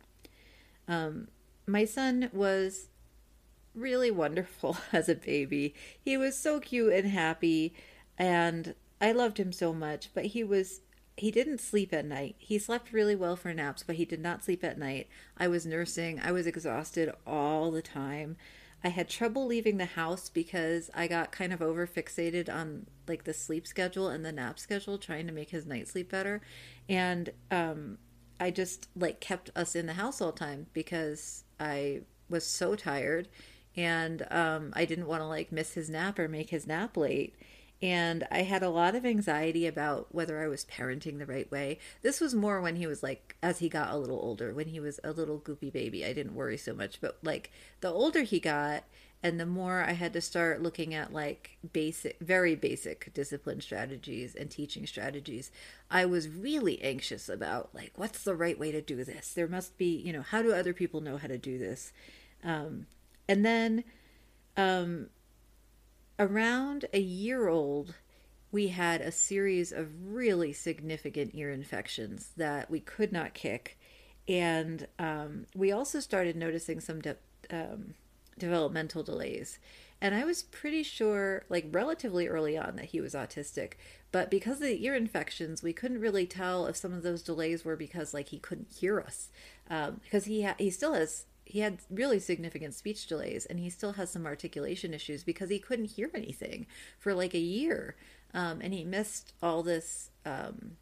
Um, 0.88 1.28
my 1.68 1.86
son 1.86 2.30
was 2.34 2.88
really 3.76 4.12
wonderful 4.12 4.78
as 4.92 5.08
a 5.08 5.16
baby. 5.16 5.76
He 6.00 6.18
was 6.18 6.38
so 6.38 6.60
cute 6.60 6.94
and 6.94 7.08
happy, 7.08 7.74
and 8.18 8.76
I 9.00 9.12
loved 9.12 9.40
him 9.40 9.52
so 9.52 9.74
much, 9.74 10.10
but 10.14 10.26
he 10.28 10.44
was 10.44 10.82
he 11.16 11.32
didn't 11.32 11.62
sleep 11.62 11.94
at 11.94 12.06
night. 12.06 12.36
He 12.40 12.58
slept 12.58 12.92
really 12.92 13.16
well 13.16 13.36
for 13.36 13.54
naps, 13.54 13.84
but 13.84 13.96
he 13.96 14.06
did 14.06 14.20
not 14.20 14.44
sleep 14.44 14.64
at 14.64 14.80
night. 14.80 15.08
I 15.38 15.48
was 15.48 15.66
nursing. 15.66 16.20
I 16.20 16.32
was 16.32 16.48
exhausted 16.48 17.12
all 17.28 17.72
the 17.72 17.82
time. 17.82 18.36
I 18.84 18.90
had 18.90 19.08
trouble 19.08 19.46
leaving 19.46 19.78
the 19.78 19.86
house 19.86 20.28
because 20.28 20.90
I 20.94 21.08
got 21.08 21.32
kind 21.32 21.54
of 21.54 21.62
over 21.62 21.88
fixated 21.88 22.54
on 22.54 22.88
like 23.08 23.24
the 23.24 23.34
sleep 23.34 23.66
schedule 23.66 24.10
and 24.10 24.26
the 24.26 24.32
nap 24.32 24.60
schedule, 24.60 24.98
trying 24.98 25.28
to 25.28 25.34
make 25.34 25.52
his 25.52 25.66
night 25.66 25.88
sleep 25.88 26.10
better. 26.10 26.42
And 26.90 27.30
um, 27.50 28.00
I 28.40 28.52
just 28.52 28.90
like 28.96 29.20
kept 29.22 29.52
us 29.56 29.76
in 29.76 29.86
the 29.86 29.94
house 29.94 30.20
all 30.20 30.32
the 30.32 30.40
time 30.40 30.68
because 30.74 31.44
I 31.60 32.02
was 32.30 32.46
so 32.46 32.76
tired 32.76 33.30
and 33.76 34.26
um, 34.32 34.74
I 34.76 34.86
didn't 34.86 35.08
want 35.08 35.22
to 35.22 35.28
like 35.28 35.52
miss 35.52 35.74
his 35.74 35.90
nap 35.90 36.20
or 36.20 36.28
make 36.28 36.50
his 36.50 36.68
nap 36.68 36.98
late 36.98 37.36
and 37.84 38.26
I 38.32 38.44
had 38.44 38.64
a 38.64 38.70
lot 38.70 38.96
of 38.96 39.06
anxiety 39.06 39.68
about 39.68 40.08
whether 40.16 40.42
I 40.42 40.48
was 40.48 40.64
parenting 40.64 41.20
the 41.20 41.26
right 41.26 41.52
way. 41.52 41.80
This 42.02 42.22
was 42.22 42.34
more 42.34 42.62
when 42.62 42.78
he 42.78 42.88
was 42.88 43.04
like, 43.04 43.36
as 43.44 43.60
he 43.60 43.68
got 43.68 43.92
a 43.92 43.98
little 43.98 44.20
older, 44.20 44.54
when 44.54 44.70
he 44.70 44.80
was 44.80 45.02
a 45.04 45.12
little 45.12 45.38
goopy 45.38 45.70
baby. 45.70 46.06
I 46.06 46.14
didn't 46.14 46.34
worry 46.34 46.56
so 46.56 46.74
much, 46.74 47.02
but 47.02 47.18
like 47.22 47.52
the 47.82 47.92
older 47.92 48.22
he 48.22 48.40
got, 48.40 48.86
and 49.22 49.38
the 49.38 49.46
more 49.46 49.82
I 49.82 49.92
had 49.92 50.14
to 50.14 50.22
start 50.22 50.62
looking 50.62 50.94
at 50.94 51.12
like 51.12 51.58
basic, 51.74 52.18
very 52.22 52.56
basic 52.56 53.14
discipline 53.14 53.60
strategies 53.60 54.34
and 54.34 54.50
teaching 54.50 54.88
strategies, 54.88 55.52
I 55.92 56.06
was 56.06 56.30
really 56.30 56.82
anxious 56.82 57.28
about 57.28 57.76
like, 57.76 57.92
what's 57.98 58.24
the 58.24 58.36
right 58.36 58.58
way 58.58 58.72
to 58.72 58.82
do 58.82 59.04
this? 59.04 59.34
There 59.34 59.48
must 59.50 59.78
be, 59.78 59.94
you 59.94 60.14
know, 60.14 60.22
how 60.22 60.42
do 60.42 60.54
other 60.54 60.74
people 60.74 61.02
know 61.02 61.18
how 61.18 61.28
to 61.28 61.38
do 61.38 61.58
this? 61.58 61.92
Um, 62.46 62.88
and 63.28 63.46
then 63.46 63.84
um, 64.56 65.10
around 66.24 66.86
a 66.94 67.00
year 67.00 67.48
old, 67.50 67.96
we 68.52 68.70
had 68.70 69.02
a 69.02 69.12
series 69.12 69.72
of 69.72 69.90
really 70.14 70.54
significant 70.54 71.32
ear 71.34 71.52
infections 71.52 72.32
that 72.38 72.70
we 72.70 72.80
could 72.80 73.12
not 73.12 73.34
kick. 73.34 73.78
And 74.28 74.88
um, 74.98 75.48
we 75.54 75.72
also 75.72 76.00
started 76.00 76.38
noticing 76.38 76.80
some 76.80 77.02
de- 77.02 77.18
um, 77.50 77.96
developmental 78.38 79.04
delays. 79.04 79.60
And 80.00 80.16
I 80.16 80.24
was 80.24 80.44
pretty 80.44 80.84
sure, 80.84 81.44
like 81.50 81.66
relatively 81.72 82.28
early 82.28 82.58
on, 82.58 82.78
that 82.78 82.86
he 82.86 83.02
was 83.02 83.14
autistic. 83.14 83.74
But 84.12 84.32
because 84.32 84.58
of 84.58 84.68
the 84.68 84.86
ear 84.86 84.96
infections, 84.96 85.62
we 85.62 85.74
couldn't 85.74 86.00
really 86.00 86.26
tell 86.26 86.66
if 86.68 86.78
some 86.78 86.94
of 86.94 87.04
those 87.04 87.22
delays 87.22 87.66
were 87.66 87.76
because, 87.76 88.14
like, 88.14 88.30
he 88.30 88.40
couldn't 88.40 88.72
hear 88.80 89.02
us. 89.02 89.30
Um, 89.70 90.00
because 90.04 90.26
he 90.26 90.44
ha- 90.44 90.56
he 90.58 90.70
still 90.70 90.94
has 90.94 91.26
he 91.46 91.60
had 91.60 91.80
really 91.90 92.20
significant 92.20 92.74
speech 92.74 93.08
delays, 93.08 93.46
and 93.46 93.60
he 93.60 93.70
still 93.70 93.94
has 93.94 94.10
some 94.10 94.26
articulation 94.26 94.94
issues 94.94 95.24
because 95.24 95.50
he 95.50 95.60
couldn't 95.60 95.92
hear 95.92 96.10
anything 96.14 96.66
for 97.00 97.14
like 97.14 97.34
a 97.34 97.40
year, 97.40 97.96
um, 98.34 98.60
and 98.62 98.74
he 98.74 98.84
missed 98.84 99.34
all 99.42 99.64
this 99.64 100.10
um, 100.26 100.78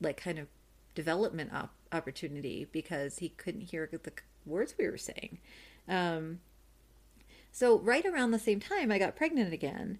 like 0.00 0.16
kind 0.16 0.38
of 0.38 0.48
development 0.94 1.52
op- 1.52 1.74
opportunity 1.92 2.66
because 2.70 3.18
he 3.18 3.28
couldn't 3.30 3.62
hear 3.62 3.88
the 3.90 4.12
words 4.46 4.74
we 4.78 4.88
were 4.88 4.98
saying. 4.98 5.38
Um, 5.88 6.40
so, 7.50 7.78
right 7.78 8.04
around 8.04 8.30
the 8.30 8.38
same 8.38 8.60
time, 8.60 8.90
I 8.90 8.98
got 8.98 9.16
pregnant 9.16 9.52
again 9.52 9.98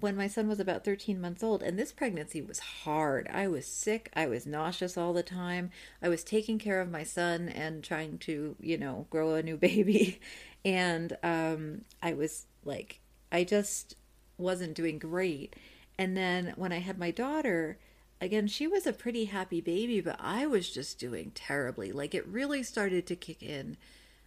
when 0.00 0.16
my 0.16 0.26
son 0.26 0.48
was 0.48 0.60
about 0.60 0.84
13 0.84 1.20
months 1.20 1.42
old. 1.42 1.62
And 1.62 1.78
this 1.78 1.92
pregnancy 1.92 2.40
was 2.40 2.58
hard. 2.58 3.28
I 3.32 3.48
was 3.48 3.66
sick. 3.66 4.10
I 4.14 4.26
was 4.26 4.46
nauseous 4.46 4.96
all 4.96 5.12
the 5.12 5.22
time. 5.22 5.70
I 6.02 6.08
was 6.08 6.24
taking 6.24 6.58
care 6.58 6.80
of 6.80 6.90
my 6.90 7.02
son 7.02 7.48
and 7.48 7.84
trying 7.84 8.18
to, 8.18 8.56
you 8.60 8.78
know, 8.78 9.06
grow 9.10 9.34
a 9.34 9.42
new 9.42 9.56
baby. 9.58 10.20
And 10.64 11.16
um, 11.22 11.82
I 12.02 12.14
was 12.14 12.46
like, 12.64 13.00
I 13.30 13.44
just 13.44 13.96
wasn't 14.38 14.74
doing 14.74 14.98
great. 14.98 15.54
And 15.98 16.16
then 16.16 16.54
when 16.56 16.72
I 16.72 16.78
had 16.78 16.98
my 16.98 17.10
daughter, 17.10 17.78
again, 18.20 18.46
she 18.48 18.66
was 18.66 18.86
a 18.86 18.92
pretty 18.92 19.26
happy 19.26 19.60
baby, 19.60 20.00
but 20.00 20.16
I 20.18 20.46
was 20.46 20.70
just 20.70 20.98
doing 20.98 21.32
terribly. 21.34 21.92
Like 21.92 22.14
it 22.14 22.26
really 22.26 22.62
started 22.62 23.06
to 23.06 23.16
kick 23.16 23.42
in. 23.42 23.76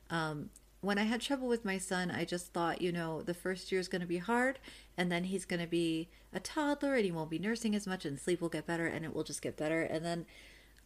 Um, 0.10 0.50
when 0.82 0.98
I 0.98 1.04
had 1.04 1.22
trouble 1.22 1.48
with 1.48 1.66
my 1.66 1.78
son, 1.78 2.12
I 2.12 2.24
just 2.24 2.54
thought, 2.54 2.82
you 2.82 2.92
know, 2.92 3.22
the 3.22 3.34
first 3.34 3.72
year 3.72 3.82
is 3.82 3.88
going 3.88 4.02
to 4.02 4.08
be 4.08 4.20
hard, 4.20 4.60
and 4.96 5.12
then 5.12 5.26
he's 5.26 5.46
going 5.46 5.60
to 5.60 5.68
be 5.68 6.10
a 6.34 6.40
toddler, 6.40 6.96
and 6.96 7.06
he 7.06 7.12
won't 7.12 7.30
be 7.30 7.40
nursing 7.40 7.76
as 7.76 7.88
much, 7.88 8.06
and 8.06 8.20
sleep 8.20 8.42
will 8.42 8.50
get 8.50 8.68
better, 8.68 8.86
and 8.86 9.04
it 9.04 9.14
will 9.14 9.24
just 9.24 9.42
get 9.42 9.58
better. 9.58 9.82
And 9.82 10.06
then 10.06 10.26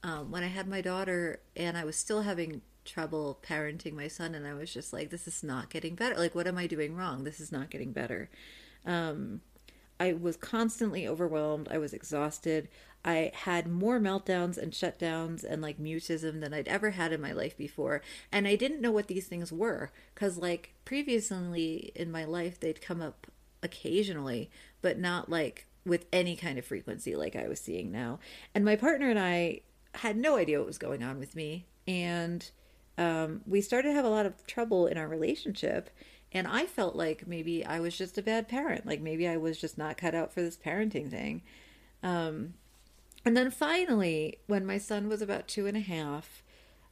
um, 0.03 0.31
when 0.31 0.43
I 0.43 0.47
had 0.47 0.67
my 0.67 0.81
daughter, 0.81 1.41
and 1.55 1.77
I 1.77 1.83
was 1.83 1.97
still 1.97 2.21
having 2.21 2.61
trouble 2.85 3.39
parenting 3.43 3.93
my 3.93 4.07
son, 4.07 4.33
and 4.33 4.47
I 4.47 4.53
was 4.53 4.73
just 4.73 4.93
like, 4.93 5.09
this 5.09 5.27
is 5.27 5.43
not 5.43 5.69
getting 5.69 5.95
better. 5.95 6.17
Like, 6.17 6.35
what 6.35 6.47
am 6.47 6.57
I 6.57 6.67
doing 6.67 6.95
wrong? 6.95 7.23
This 7.23 7.39
is 7.39 7.51
not 7.51 7.69
getting 7.69 7.91
better. 7.91 8.29
Um, 8.85 9.41
I 9.99 10.13
was 10.13 10.35
constantly 10.35 11.07
overwhelmed. 11.07 11.67
I 11.69 11.77
was 11.77 11.93
exhausted. 11.93 12.69
I 13.03 13.31
had 13.33 13.67
more 13.67 13.99
meltdowns 13.99 14.57
and 14.57 14.71
shutdowns 14.71 15.43
and 15.43 15.61
like 15.61 15.79
mutism 15.79 16.39
than 16.39 16.53
I'd 16.53 16.67
ever 16.67 16.91
had 16.91 17.11
in 17.11 17.21
my 17.21 17.31
life 17.31 17.57
before. 17.57 18.01
And 18.31 18.47
I 18.47 18.55
didn't 18.55 18.81
know 18.81 18.91
what 18.91 19.07
these 19.07 19.27
things 19.27 19.51
were 19.51 19.91
because, 20.13 20.37
like, 20.37 20.73
previously 20.85 21.91
in 21.95 22.11
my 22.11 22.25
life, 22.25 22.59
they'd 22.59 22.81
come 22.81 23.01
up 23.01 23.27
occasionally, 23.63 24.49
but 24.81 24.99
not 24.99 25.29
like 25.29 25.65
with 25.85 26.05
any 26.13 26.35
kind 26.35 26.59
of 26.59 26.65
frequency 26.65 27.15
like 27.15 27.35
I 27.35 27.47
was 27.47 27.59
seeing 27.59 27.91
now. 27.91 28.19
And 28.53 28.63
my 28.63 28.75
partner 28.75 29.09
and 29.09 29.19
I 29.19 29.61
had 29.95 30.15
no 30.15 30.37
idea 30.37 30.59
what 30.59 30.67
was 30.67 30.77
going 30.77 31.03
on 31.03 31.19
with 31.19 31.35
me. 31.35 31.65
And 31.87 32.49
um, 32.97 33.41
we 33.47 33.61
started 33.61 33.89
to 33.89 33.95
have 33.95 34.05
a 34.05 34.09
lot 34.09 34.25
of 34.25 34.45
trouble 34.45 34.85
in 34.85 34.97
our 34.97 35.07
relationship. 35.07 35.89
And 36.31 36.47
I 36.47 36.65
felt 36.65 36.95
like 36.95 37.27
maybe 37.27 37.65
I 37.65 37.79
was 37.79 37.97
just 37.97 38.17
a 38.17 38.21
bad 38.21 38.47
parent. 38.47 38.85
Like 38.85 39.01
maybe 39.01 39.27
I 39.27 39.37
was 39.37 39.59
just 39.59 39.77
not 39.77 39.97
cut 39.97 40.15
out 40.15 40.31
for 40.31 40.41
this 40.41 40.55
parenting 40.55 41.09
thing. 41.09 41.41
Um, 42.03 42.53
and 43.25 43.37
then 43.37 43.51
finally, 43.51 44.39
when 44.47 44.65
my 44.65 44.77
son 44.77 45.07
was 45.07 45.21
about 45.21 45.47
two 45.47 45.67
and 45.67 45.77
a 45.77 45.81
half, 45.81 46.43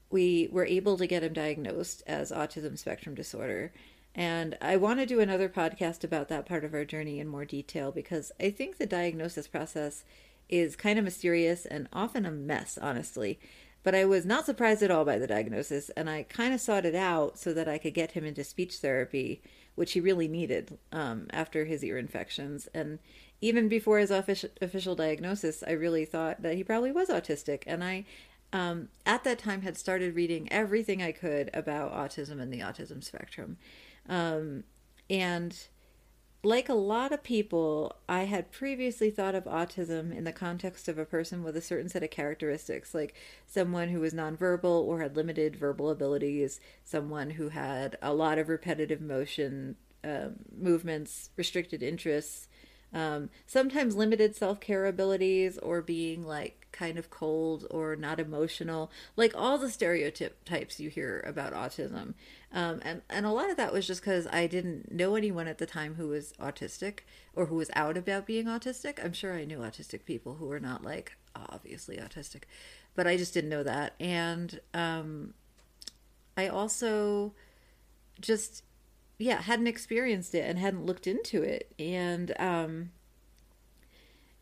we 0.09 0.49
were 0.51 0.65
able 0.65 0.97
to 0.97 1.07
get 1.07 1.23
him 1.23 1.33
diagnosed 1.33 2.03
as 2.07 2.31
autism 2.31 2.77
spectrum 2.77 3.15
disorder. 3.15 3.71
And 4.15 4.57
I 4.59 4.75
want 4.77 4.99
to 4.99 5.05
do 5.05 5.19
another 5.19 5.49
podcast 5.49 6.03
about 6.03 6.29
that 6.29 6.45
part 6.45 6.63
of 6.63 6.73
our 6.73 6.85
journey 6.85 7.19
in 7.19 7.27
more 7.27 7.45
detail 7.45 7.91
because 7.91 8.31
I 8.39 8.49
think 8.49 8.77
the 8.77 8.85
diagnosis 8.85 9.47
process 9.47 10.03
is 10.49 10.75
kind 10.75 10.97
of 10.97 11.05
mysterious 11.05 11.65
and 11.65 11.87
often 11.93 12.25
a 12.25 12.31
mess, 12.31 12.77
honestly. 12.81 13.39
But 13.83 13.95
I 13.95 14.05
was 14.05 14.25
not 14.25 14.45
surprised 14.45 14.83
at 14.83 14.91
all 14.91 15.05
by 15.05 15.17
the 15.17 15.27
diagnosis, 15.27 15.89
and 15.91 16.09
I 16.09 16.23
kind 16.23 16.53
of 16.53 16.59
sought 16.59 16.85
it 16.85 16.95
out 16.95 17.39
so 17.39 17.53
that 17.53 17.69
I 17.69 17.77
could 17.77 17.93
get 17.93 18.11
him 18.11 18.25
into 18.25 18.43
speech 18.43 18.77
therapy, 18.77 19.41
which 19.75 19.93
he 19.93 20.01
really 20.01 20.27
needed 20.27 20.77
um, 20.91 21.27
after 21.29 21.63
his 21.63 21.83
ear 21.83 21.97
infections. 21.97 22.67
And 22.73 22.99
even 23.41 23.69
before 23.69 23.99
his 23.99 24.11
official, 24.11 24.95
diagnosis, 24.95 25.63
I 25.65 25.71
really 25.71 26.05
thought 26.05 26.41
that 26.41 26.55
he 26.55 26.63
probably 26.63 26.91
was 26.91 27.09
autistic. 27.09 27.63
And 27.65 27.83
I, 27.83 28.05
um, 28.51 28.89
at 29.05 29.23
that 29.23 29.39
time, 29.39 29.61
had 29.61 29.77
started 29.77 30.15
reading 30.15 30.51
everything 30.51 31.01
I 31.01 31.11
could 31.11 31.49
about 31.53 31.93
autism 31.93 32.41
and 32.41 32.51
the 32.51 32.59
autism 32.59 33.03
spectrum. 33.03 33.57
Um, 34.07 34.63
and 35.09 35.55
like 36.43 36.69
a 36.69 36.73
lot 36.73 37.11
of 37.11 37.23
people, 37.23 37.95
I 38.07 38.21
had 38.23 38.51
previously 38.51 39.09
thought 39.09 39.35
of 39.35 39.43
autism 39.45 40.15
in 40.15 40.23
the 40.23 40.31
context 40.31 40.87
of 40.87 40.97
a 40.97 41.05
person 41.05 41.43
with 41.43 41.55
a 41.55 41.61
certain 41.61 41.89
set 41.89 42.03
of 42.03 42.11
characteristics, 42.11 42.93
like 42.93 43.13
someone 43.45 43.89
who 43.89 43.99
was 43.99 44.13
nonverbal 44.13 44.83
or 44.83 45.01
had 45.01 45.15
limited 45.15 45.55
verbal 45.55 45.89
abilities, 45.89 46.59
someone 46.83 47.31
who 47.31 47.49
had 47.49 47.97
a 48.01 48.13
lot 48.13 48.37
of 48.37 48.49
repetitive 48.49 49.01
motion 49.01 49.75
uh, 50.03 50.29
movements, 50.57 51.29
restricted 51.35 51.83
interests, 51.83 52.47
um, 52.93 53.29
sometimes 53.45 53.95
limited 53.95 54.35
self 54.35 54.59
care 54.59 54.85
abilities, 54.85 55.57
or 55.59 55.81
being 55.81 56.25
like 56.25 56.67
kind 56.71 56.97
of 56.97 57.09
cold 57.09 57.65
or 57.69 57.95
not 57.95 58.19
emotional, 58.19 58.91
like 59.15 59.33
all 59.35 59.57
the 59.57 59.69
stereotypes 59.69 60.79
you 60.79 60.89
hear 60.89 61.23
about 61.27 61.53
autism. 61.53 62.13
Um, 62.51 62.79
and, 62.83 63.01
and 63.09 63.25
a 63.25 63.31
lot 63.31 63.49
of 63.49 63.57
that 63.57 63.73
was 63.73 63.85
just 63.85 64.01
because 64.01 64.27
I 64.27 64.47
didn't 64.47 64.91
know 64.91 65.15
anyone 65.15 65.47
at 65.47 65.57
the 65.57 65.65
time 65.65 65.95
who 65.95 66.07
was 66.07 66.33
autistic 66.39 66.99
or 67.35 67.47
who 67.47 67.55
was 67.55 67.69
out 67.75 67.97
about 67.97 68.25
being 68.25 68.45
autistic. 68.45 69.03
I'm 69.03 69.13
sure 69.13 69.33
I 69.33 69.45
knew 69.45 69.59
autistic 69.59 70.05
people 70.05 70.35
who 70.35 70.45
were 70.45 70.59
not 70.59 70.83
like 70.83 71.13
obviously 71.35 71.97
autistic, 71.97 72.43
but 72.95 73.07
I 73.07 73.17
just 73.17 73.33
didn't 73.33 73.49
know 73.49 73.63
that. 73.63 73.93
And 73.99 74.59
um, 74.73 75.33
I 76.37 76.47
also 76.47 77.33
just, 78.19 78.63
yeah, 79.19 79.41
hadn't 79.41 79.67
experienced 79.67 80.33
it 80.33 80.49
and 80.49 80.57
hadn't 80.57 80.85
looked 80.85 81.05
into 81.05 81.43
it. 81.43 81.73
And 81.77 82.33
um, 82.39 82.91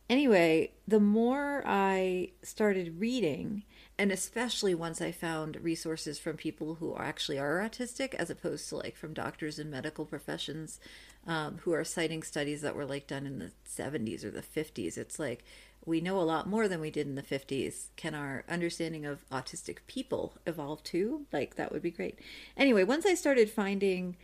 anyway, 0.08 0.72
the 0.88 1.00
more 1.00 1.64
I 1.66 2.30
started 2.44 3.00
reading, 3.00 3.64
and 3.98 4.12
especially 4.12 4.76
once 4.76 5.02
I 5.02 5.12
found 5.12 5.58
resources 5.64 6.20
from 6.20 6.38
people 6.38 6.76
who 6.76 6.94
are 6.94 7.04
actually 7.04 7.40
are 7.40 7.60
autistic, 7.60 8.14
as 8.14 8.30
opposed 8.30 8.70
to 8.70 8.76
like 8.78 8.96
from 8.96 9.16
doctors 9.16 9.58
and 9.58 9.72
medical 9.72 10.06
professions 10.06 10.80
um, 11.26 11.58
who 11.64 11.74
are 11.74 11.84
citing 11.84 12.22
studies 12.22 12.62
that 12.62 12.76
were 12.76 12.86
like 12.86 13.08
done 13.08 13.26
in 13.26 13.40
the 13.40 13.52
70s 13.68 14.24
or 14.24 14.30
the 14.30 14.44
50s. 14.44 14.96
It's 14.96 15.18
like 15.18 15.44
we 15.88 16.02
know 16.02 16.20
a 16.20 16.22
lot 16.22 16.48
more 16.48 16.68
than 16.68 16.82
we 16.82 16.92
did 16.92 17.08
in 17.08 17.16
the 17.16 17.24
50s. 17.24 17.88
Can 17.96 18.14
our 18.14 18.44
understanding 18.48 19.08
of 19.08 19.28
autistic 19.32 19.78
people 19.88 20.36
evolve 20.46 20.84
too? 20.84 21.26
Like 21.34 21.56
that 21.56 21.72
would 21.72 21.82
be 21.82 21.90
great. 21.90 22.20
Anyway, 22.56 22.84
once 22.84 23.08
I 23.08 23.16
started 23.16 23.50
finding 23.50 24.18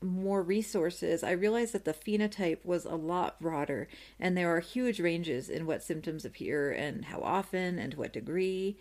more 0.00 0.42
resources, 0.42 1.22
I 1.22 1.32
realized 1.32 1.72
that 1.72 1.84
the 1.84 1.92
phenotype 1.92 2.64
was 2.64 2.84
a 2.84 2.94
lot 2.94 3.40
broader, 3.40 3.88
and 4.20 4.36
there 4.36 4.54
are 4.54 4.60
huge 4.60 5.00
ranges 5.00 5.48
in 5.48 5.66
what 5.66 5.82
symptoms 5.82 6.24
appear 6.24 6.70
and 6.70 7.06
how 7.06 7.20
often 7.20 7.78
and 7.78 7.92
to 7.92 7.98
what 7.98 8.12
degree. 8.12 8.78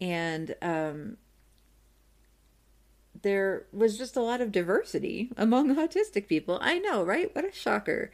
And 0.00 0.54
um, 0.62 1.16
there 3.22 3.66
was 3.72 3.98
just 3.98 4.16
a 4.16 4.22
lot 4.22 4.40
of 4.40 4.52
diversity 4.52 5.30
among 5.36 5.74
autistic 5.76 6.28
people. 6.28 6.58
I 6.60 6.78
know, 6.78 7.04
right? 7.04 7.34
What 7.34 7.44
a 7.44 7.52
shocker. 7.52 8.10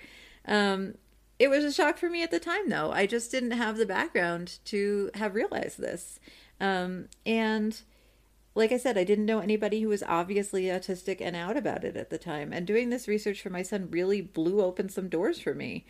Um, 0.47 0.95
it 1.39 1.49
was 1.49 1.65
a 1.65 1.73
shock 1.73 1.99
for 1.99 2.09
me 2.09 2.23
at 2.23 2.31
the 2.31 2.41
time, 2.41 2.71
though. 2.71 2.91
I 2.91 3.07
just 3.07 3.31
didn't 3.31 3.51
have 3.53 3.77
the 3.77 3.87
background 3.87 4.59
to 4.67 5.11
have 5.15 5.35
realized 5.35 5.79
this. 5.79 6.19
Um, 6.61 7.09
and 7.27 7.81
like 8.57 8.73
I 8.73 8.79
said, 8.79 8.97
I 8.97 9.05
didn't 9.05 9.27
know 9.27 9.41
anybody 9.41 9.83
who 9.83 9.89
was 9.89 10.03
obviously 10.03 10.65
autistic 10.65 11.21
and 11.21 11.37
out 11.37 11.57
about 11.57 11.85
it 11.85 11.97
at 11.97 12.11
the 12.11 12.19
time. 12.19 12.53
And 12.53 12.67
doing 12.67 12.89
this 12.89 13.07
research 13.07 13.43
for 13.43 13.51
my 13.51 13.63
son 13.63 13.89
really 13.91 14.23
blew 14.23 14.63
open 14.63 14.89
some 14.89 15.09
doors 15.09 15.39
for 15.39 15.55
me. 15.55 15.85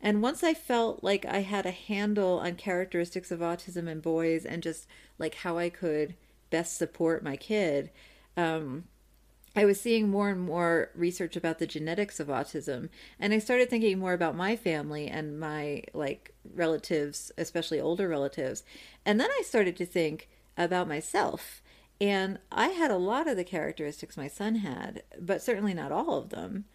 And 0.00 0.22
once 0.22 0.42
I 0.42 0.54
felt 0.54 1.04
like 1.04 1.26
I 1.26 1.40
had 1.42 1.66
a 1.66 1.70
handle 1.70 2.38
on 2.38 2.54
characteristics 2.54 3.30
of 3.30 3.40
autism 3.40 3.86
in 3.86 4.00
boys 4.00 4.44
and 4.44 4.62
just 4.62 4.86
like 5.18 5.36
how 5.36 5.58
I 5.58 5.68
could 5.68 6.14
best 6.50 6.76
support 6.76 7.22
my 7.22 7.36
kid, 7.36 7.90
um, 8.36 8.84
I 9.54 9.64
was 9.64 9.80
seeing 9.80 10.10
more 10.10 10.28
and 10.28 10.40
more 10.40 10.90
research 10.94 11.34
about 11.34 11.58
the 11.58 11.66
genetics 11.66 12.20
of 12.20 12.28
autism, 12.28 12.90
and 13.18 13.32
I 13.32 13.38
started 13.38 13.70
thinking 13.70 13.98
more 13.98 14.12
about 14.12 14.36
my 14.36 14.54
family 14.54 15.08
and 15.08 15.40
my 15.40 15.82
like 15.94 16.34
relatives, 16.54 17.32
especially 17.38 17.80
older 17.80 18.06
relatives. 18.06 18.64
And 19.06 19.18
then 19.18 19.30
I 19.30 19.42
started 19.42 19.74
to 19.78 19.86
think 19.86 20.28
about 20.58 20.88
myself. 20.88 21.62
And 22.00 22.38
I 22.52 22.68
had 22.68 22.90
a 22.90 22.96
lot 22.96 23.26
of 23.26 23.36
the 23.36 23.44
characteristics 23.44 24.16
my 24.16 24.28
son 24.28 24.56
had, 24.56 25.02
but 25.18 25.42
certainly 25.42 25.72
not 25.72 25.92
all 25.92 26.14
of 26.14 26.28
them. 26.28 26.66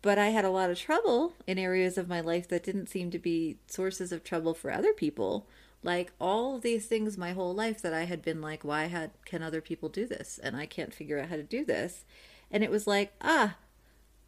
But 0.00 0.18
I 0.18 0.30
had 0.30 0.44
a 0.44 0.50
lot 0.50 0.70
of 0.70 0.78
trouble 0.78 1.34
in 1.46 1.58
areas 1.58 1.96
of 1.96 2.08
my 2.08 2.20
life 2.20 2.48
that 2.48 2.64
didn't 2.64 2.88
seem 2.88 3.10
to 3.10 3.18
be 3.18 3.58
sources 3.66 4.10
of 4.10 4.24
trouble 4.24 4.54
for 4.54 4.72
other 4.72 4.92
people. 4.92 5.46
Like 5.82 6.12
all 6.20 6.56
of 6.56 6.62
these 6.62 6.86
things 6.86 7.18
my 7.18 7.32
whole 7.32 7.54
life 7.54 7.82
that 7.82 7.92
I 7.92 8.04
had 8.04 8.22
been 8.22 8.40
like, 8.40 8.64
why 8.64 8.86
had, 8.86 9.10
can 9.24 9.42
other 9.42 9.60
people 9.60 9.88
do 9.88 10.06
this? 10.06 10.40
And 10.42 10.56
I 10.56 10.66
can't 10.66 10.94
figure 10.94 11.20
out 11.20 11.28
how 11.28 11.36
to 11.36 11.42
do 11.42 11.64
this. 11.64 12.04
And 12.50 12.64
it 12.64 12.70
was 12.70 12.86
like, 12.86 13.12
ah, 13.20 13.56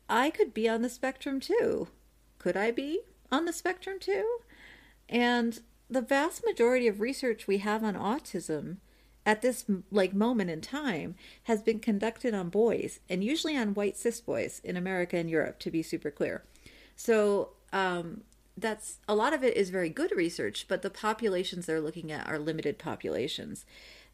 I 0.08 0.30
could 0.30 0.52
be 0.52 0.68
on 0.68 0.82
the 0.82 0.88
spectrum 0.88 1.40
too. 1.40 1.88
Could 2.38 2.56
I 2.56 2.70
be 2.70 3.00
on 3.32 3.44
the 3.46 3.52
spectrum 3.52 3.98
too? 3.98 4.38
And 5.08 5.60
the 5.88 6.02
vast 6.02 6.44
majority 6.44 6.86
of 6.88 7.00
research 7.00 7.46
we 7.46 7.58
have 7.58 7.82
on 7.82 7.94
autism 7.94 8.76
at 9.26 9.42
this 9.42 9.64
like 9.90 10.12
moment 10.12 10.50
in 10.50 10.60
time 10.60 11.14
has 11.44 11.62
been 11.62 11.78
conducted 11.78 12.34
on 12.34 12.48
boys 12.48 13.00
and 13.08 13.24
usually 13.24 13.56
on 13.56 13.74
white 13.74 13.96
cis 13.96 14.20
boys 14.20 14.60
in 14.64 14.76
America 14.76 15.16
and 15.16 15.30
Europe 15.30 15.58
to 15.60 15.70
be 15.70 15.82
super 15.82 16.10
clear. 16.10 16.44
So 16.96 17.50
um, 17.72 18.22
that's 18.56 18.98
a 19.08 19.14
lot 19.14 19.32
of 19.32 19.42
it 19.42 19.56
is 19.56 19.70
very 19.70 19.88
good 19.88 20.12
research, 20.12 20.66
but 20.68 20.82
the 20.82 20.90
populations 20.90 21.66
they're 21.66 21.80
looking 21.80 22.12
at 22.12 22.28
are 22.28 22.38
limited 22.38 22.78
populations. 22.78 23.64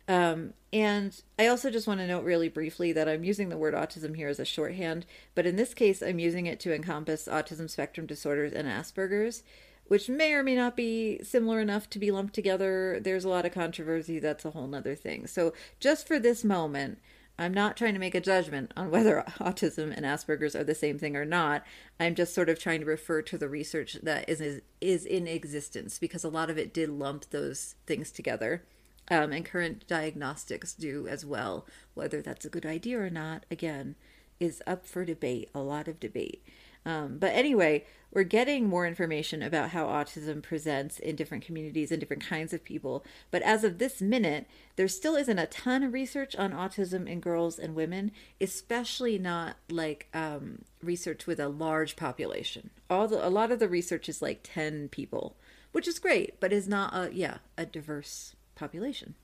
Um, 0.09 0.55
and 0.73 1.21
I 1.39 1.47
also 1.47 1.71
just 1.71 1.87
want 1.87 2.01
to 2.01 2.07
note 2.07 2.25
really 2.25 2.49
briefly 2.49 2.93
that 2.93 3.09
I'm 3.09 3.23
using 3.23 3.49
the 3.49 3.59
word 3.59 3.75
autism 3.75 4.17
here 4.17 4.29
as 4.29 4.41
a 4.41 4.45
shorthand, 4.45 5.07
but 5.35 5.47
in 5.47 5.57
this 5.57 5.75
case, 5.75 6.03
I'm 6.03 6.19
using 6.19 6.47
it 6.47 6.59
to 6.61 6.75
encompass 6.75 7.29
autism 7.29 7.69
spectrum 7.69 8.07
disorders 8.07 8.53
and 8.53 8.67
Asperger's 8.67 9.43
which 9.91 10.09
may 10.09 10.33
or 10.35 10.45
may 10.45 10.55
not 10.55 10.77
be 10.77 11.19
similar 11.25 11.59
enough 11.59 11.91
to 11.91 11.99
be 11.99 12.13
lumped 12.13 12.33
together. 12.33 13.01
There's 13.03 13.25
a 13.25 13.29
lot 13.29 13.45
of 13.45 13.51
controversy. 13.51 14.21
That's 14.21 14.45
a 14.45 14.53
whole 14.53 14.69
nother 14.69 14.95
thing. 14.95 15.27
So, 15.27 15.53
just 15.81 16.07
for 16.07 16.21
this 16.21 16.45
moment, 16.45 17.01
I'm 17.37 17.53
not 17.53 17.77
trying 17.77 17.95
to 17.95 17.99
make 17.99 18.15
a 18.15 18.21
judgment 18.21 18.71
on 18.77 18.89
whether 18.93 19.25
autism 19.41 19.93
and 19.93 20.07
Asperger's 20.07 20.55
are 20.55 20.63
the 20.63 20.77
same 20.77 20.97
thing 20.97 21.17
or 21.17 21.25
not. 21.25 21.65
I'm 21.99 22.15
just 22.15 22.33
sort 22.33 22.49
of 22.49 22.57
trying 22.57 22.79
to 22.79 22.87
refer 22.87 23.21
to 23.23 23.37
the 23.37 23.49
research 23.49 23.95
that 24.01 24.29
is 24.29 24.61
is 24.81 25.05
in 25.05 25.27
existence 25.27 25.99
because 25.99 26.23
a 26.23 26.29
lot 26.29 26.51
of 26.51 26.57
it 26.57 26.73
did 26.73 26.89
lump 26.89 27.29
those 27.31 27.75
things 27.85 28.13
together. 28.13 28.63
Um, 29.11 29.33
and 29.33 29.45
current 29.45 29.89
diagnostics 29.89 30.73
do 30.73 31.09
as 31.09 31.27
well. 31.27 31.67
Whether 31.95 32.23
that's 32.23 32.45
a 32.45 32.51
good 32.51 32.65
idea 32.65 33.01
or 33.01 33.11
not, 33.11 33.45
again, 33.51 33.97
is 34.39 34.63
up 34.69 34.87
for 34.87 35.05
debate, 35.05 35.51
a 35.53 35.59
lot 35.59 35.89
of 35.89 35.99
debate. 35.99 36.45
Um, 36.85 37.19
but 37.19 37.35
anyway, 37.35 37.85
we're 38.13 38.25
getting 38.25 38.69
more 38.69 38.87
information 38.87 39.43
about 39.43 39.71
how 39.71 39.87
autism 39.87 40.43
presents 40.43 40.99
in 40.99 41.15
different 41.15 41.45
communities 41.45 41.93
and 41.93 42.01
different 42.01 42.27
kinds 42.27 42.53
of 42.53 42.65
people. 42.65 43.05
But 43.31 43.43
as 43.43 43.63
of 43.63 43.79
this 43.79 44.01
minute, 44.01 44.47
there 44.77 44.89
still 44.89 45.15
isn't 45.15 45.39
a 45.39 45.47
ton 45.47 45.83
of 45.83 45.93
research 45.93 46.35
on 46.35 46.53
autism 46.53 47.07
in 47.07 47.21
girls 47.21 47.59
and 47.59 47.75
women, 47.75 48.11
especially 48.41 49.19
not 49.19 49.57
like 49.69 50.09
um, 50.13 50.63
research 50.83 51.27
with 51.27 51.39
a 51.39 51.49
large 51.49 51.95
population. 51.95 52.71
All 52.89 53.07
the, 53.07 53.25
a 53.25 53.31
lot 53.31 53.53
of 53.53 53.61
the 53.61 53.69
research 53.69 54.09
is 54.09 54.21
like 54.21 54.41
10 54.43 54.89
people, 54.89 55.37
which 55.73 55.87
is 55.87 55.99
great, 55.99 56.41
but 56.41 56.53
is 56.53 56.67
not 56.67 56.95
a, 56.95 57.15
yeah, 57.15 57.39
a 57.57 57.65
diverse 57.65 58.35
population. 58.57 59.15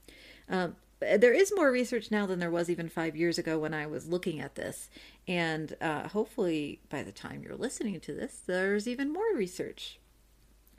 Um, 0.48 0.76
there 1.00 1.32
is 1.32 1.52
more 1.54 1.70
research 1.70 2.10
now 2.10 2.26
than 2.26 2.38
there 2.38 2.50
was 2.50 2.70
even 2.70 2.88
five 2.88 3.16
years 3.16 3.38
ago 3.38 3.58
when 3.58 3.74
I 3.74 3.86
was 3.86 4.08
looking 4.08 4.40
at 4.40 4.54
this. 4.54 4.88
And 5.28 5.76
uh, 5.80 6.08
hopefully, 6.08 6.80
by 6.88 7.02
the 7.02 7.12
time 7.12 7.42
you're 7.42 7.56
listening 7.56 8.00
to 8.00 8.14
this, 8.14 8.40
there's 8.46 8.88
even 8.88 9.12
more 9.12 9.34
research. 9.34 9.98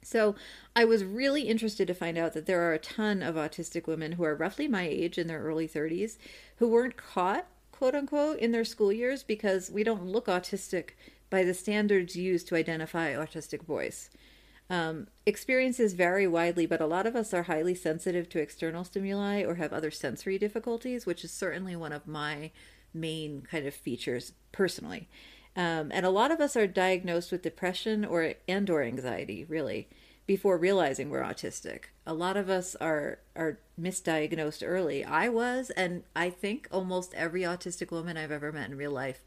So, 0.02 0.36
I 0.76 0.86
was 0.86 1.04
really 1.04 1.44
interested 1.44 1.88
to 1.88 1.94
find 1.94 2.18
out 2.18 2.34
that 2.34 2.46
there 2.46 2.62
are 2.62 2.74
a 2.74 2.80
ton 2.80 3.22
of 3.22 3.36
autistic 3.36 3.88
women 3.88 4.14
who 4.14 4.24
are 4.24 4.36
roughly 4.36 4.68
my 4.68 4.88
age 4.88 5.18
in 5.18 5.28
their 5.28 5.42
early 5.42 5.68
30s 5.68 6.18
who 6.58 6.68
weren't 6.68 6.98
caught, 6.98 7.46
quote 7.72 7.94
unquote, 7.94 8.40
in 8.40 8.52
their 8.52 8.66
school 8.66 8.92
years 8.92 9.22
because 9.24 9.70
we 9.70 9.84
don't 9.84 10.06
look 10.06 10.28
autistic 10.28 10.92
by 11.30 11.44
the 11.44 11.54
standards 11.54 12.16
used 12.16 12.48
to 12.48 12.56
identify 12.56 13.14
autistic 13.14 13.66
boys. 13.66 14.10
Um, 14.70 15.08
experiences 15.26 15.94
vary 15.94 16.28
widely, 16.28 16.66
but 16.66 16.82
a 16.82 16.86
lot 16.86 17.08
of 17.08 17.16
us 17.16 17.34
are 17.34 17.44
highly 17.44 17.74
sensitive 17.74 18.28
to 18.30 18.40
external 18.40 18.84
stimuli 18.84 19.44
or 19.44 19.56
have 19.56 19.72
other 19.72 19.92
sensory 19.92 20.38
difficulties, 20.38 21.06
which 21.06 21.24
is 21.24 21.32
certainly 21.32 21.76
one 21.76 21.94
of 21.94 22.06
my 22.06 22.52
main 22.94 23.42
kind 23.42 23.66
of 23.66 23.74
features 23.74 24.34
personally. 24.52 25.08
Um, 25.56 25.92
and 25.92 26.06
a 26.06 26.12
lot 26.12 26.32
of 26.32 26.40
us 26.40 26.56
are 26.56 26.68
diagnosed 26.68 27.32
with 27.32 27.42
depression 27.42 28.06
or 28.06 28.34
and 28.48 28.70
or 28.70 28.84
anxiety, 28.84 29.46
really, 29.46 29.88
before 30.28 30.58
realizing 30.58 31.10
we're 31.10 31.24
autistic. 31.24 31.86
A 32.06 32.14
lot 32.14 32.38
of 32.38 32.50
us 32.50 32.76
are 32.76 33.20
are 33.36 33.60
misdiagnosed 33.80 34.68
early. 34.68 35.04
I 35.04 35.30
was, 35.30 35.70
and 35.72 36.04
I 36.16 36.30
think 36.30 36.68
almost 36.72 37.14
every 37.16 37.42
autistic 37.42 37.90
woman 37.90 38.18
I've 38.18 38.32
ever 38.32 38.52
met 38.52 38.70
in 38.70 38.78
real 38.78 38.92
life 38.92 39.22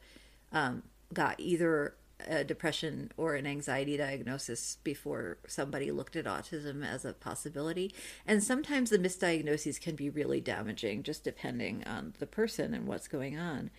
um, 0.52 0.84
got 1.12 1.40
either 1.40 1.94
a 2.28 2.44
depression 2.44 3.12
or 3.16 3.34
an 3.34 3.46
anxiety 3.46 3.96
diagnosis 3.96 4.78
before 4.82 5.38
somebody 5.46 5.90
looked 5.90 6.16
at 6.16 6.24
autism 6.24 6.86
as 6.86 7.04
a 7.04 7.12
possibility. 7.12 7.94
And 8.26 8.42
sometimes 8.42 8.90
the 8.90 8.98
misdiagnoses 8.98 9.80
can 9.80 9.96
be 9.96 10.10
really 10.10 10.40
damaging, 10.40 11.02
just 11.02 11.24
depending 11.24 11.84
on 11.86 12.14
the 12.18 12.26
person 12.26 12.74
and 12.74 12.86
what's 12.86 13.08
going 13.08 13.38
on. 13.38 13.70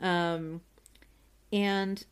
Um, 0.00 0.60
and 1.52 2.04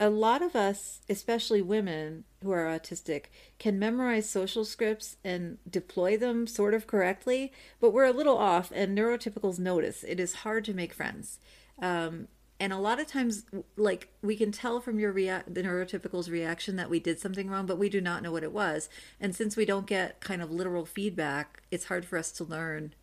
a 0.00 0.10
lot 0.10 0.42
of 0.42 0.54
us, 0.54 1.00
especially 1.08 1.60
women 1.60 2.24
who 2.42 2.52
are 2.52 2.66
autistic, 2.66 3.26
can 3.58 3.78
memorize 3.78 4.30
social 4.30 4.64
scripts 4.64 5.16
and 5.24 5.58
deploy 5.68 6.16
them 6.16 6.46
sort 6.46 6.72
of 6.74 6.86
correctly, 6.86 7.52
but 7.80 7.92
we're 7.92 8.04
a 8.04 8.12
little 8.12 8.38
off, 8.38 8.70
and 8.72 8.96
neurotypicals 8.96 9.58
notice. 9.58 10.04
It 10.04 10.20
is 10.20 10.34
hard 10.34 10.64
to 10.66 10.74
make 10.74 10.94
friends. 10.94 11.40
Um, 11.80 12.28
and 12.60 12.72
a 12.72 12.78
lot 12.78 13.00
of 13.00 13.06
times 13.06 13.44
like 13.76 14.08
we 14.22 14.36
can 14.36 14.50
tell 14.50 14.80
from 14.80 14.98
your 14.98 15.12
react 15.12 15.54
the 15.54 15.62
neurotypical's 15.62 16.28
reaction 16.28 16.76
that 16.76 16.90
we 16.90 16.98
did 16.98 17.20
something 17.20 17.48
wrong 17.48 17.66
but 17.66 17.78
we 17.78 17.88
do 17.88 18.00
not 18.00 18.22
know 18.22 18.32
what 18.32 18.42
it 18.42 18.52
was. 18.52 18.88
And 19.20 19.34
since 19.34 19.56
we 19.56 19.64
don't 19.64 19.86
get 19.86 20.20
kind 20.20 20.42
of 20.42 20.50
literal 20.50 20.84
feedback 20.84 21.62
it's 21.70 21.86
hard 21.86 22.04
for 22.04 22.18
us 22.18 22.32
to 22.32 22.44
learn 22.44 22.94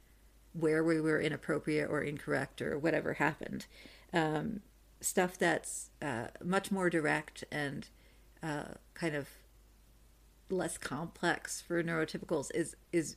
where 0.53 0.83
we 0.83 0.99
were 1.01 1.19
inappropriate 1.19 1.89
or 1.89 2.01
incorrect 2.01 2.61
or 2.61 2.77
whatever 2.77 3.13
happened. 3.13 3.65
Um, 4.13 4.61
stuff 5.01 5.37
that's 5.37 5.89
uh, 6.01 6.27
much 6.43 6.71
more 6.71 6.89
direct 6.89 7.43
and 7.51 7.89
uh, 8.41 8.75
kind 8.93 9.15
of 9.15 9.27
less 10.49 10.77
complex 10.77 11.61
for 11.61 11.83
neurotypicals 11.83 12.51
is 12.53 12.75
is 12.91 13.15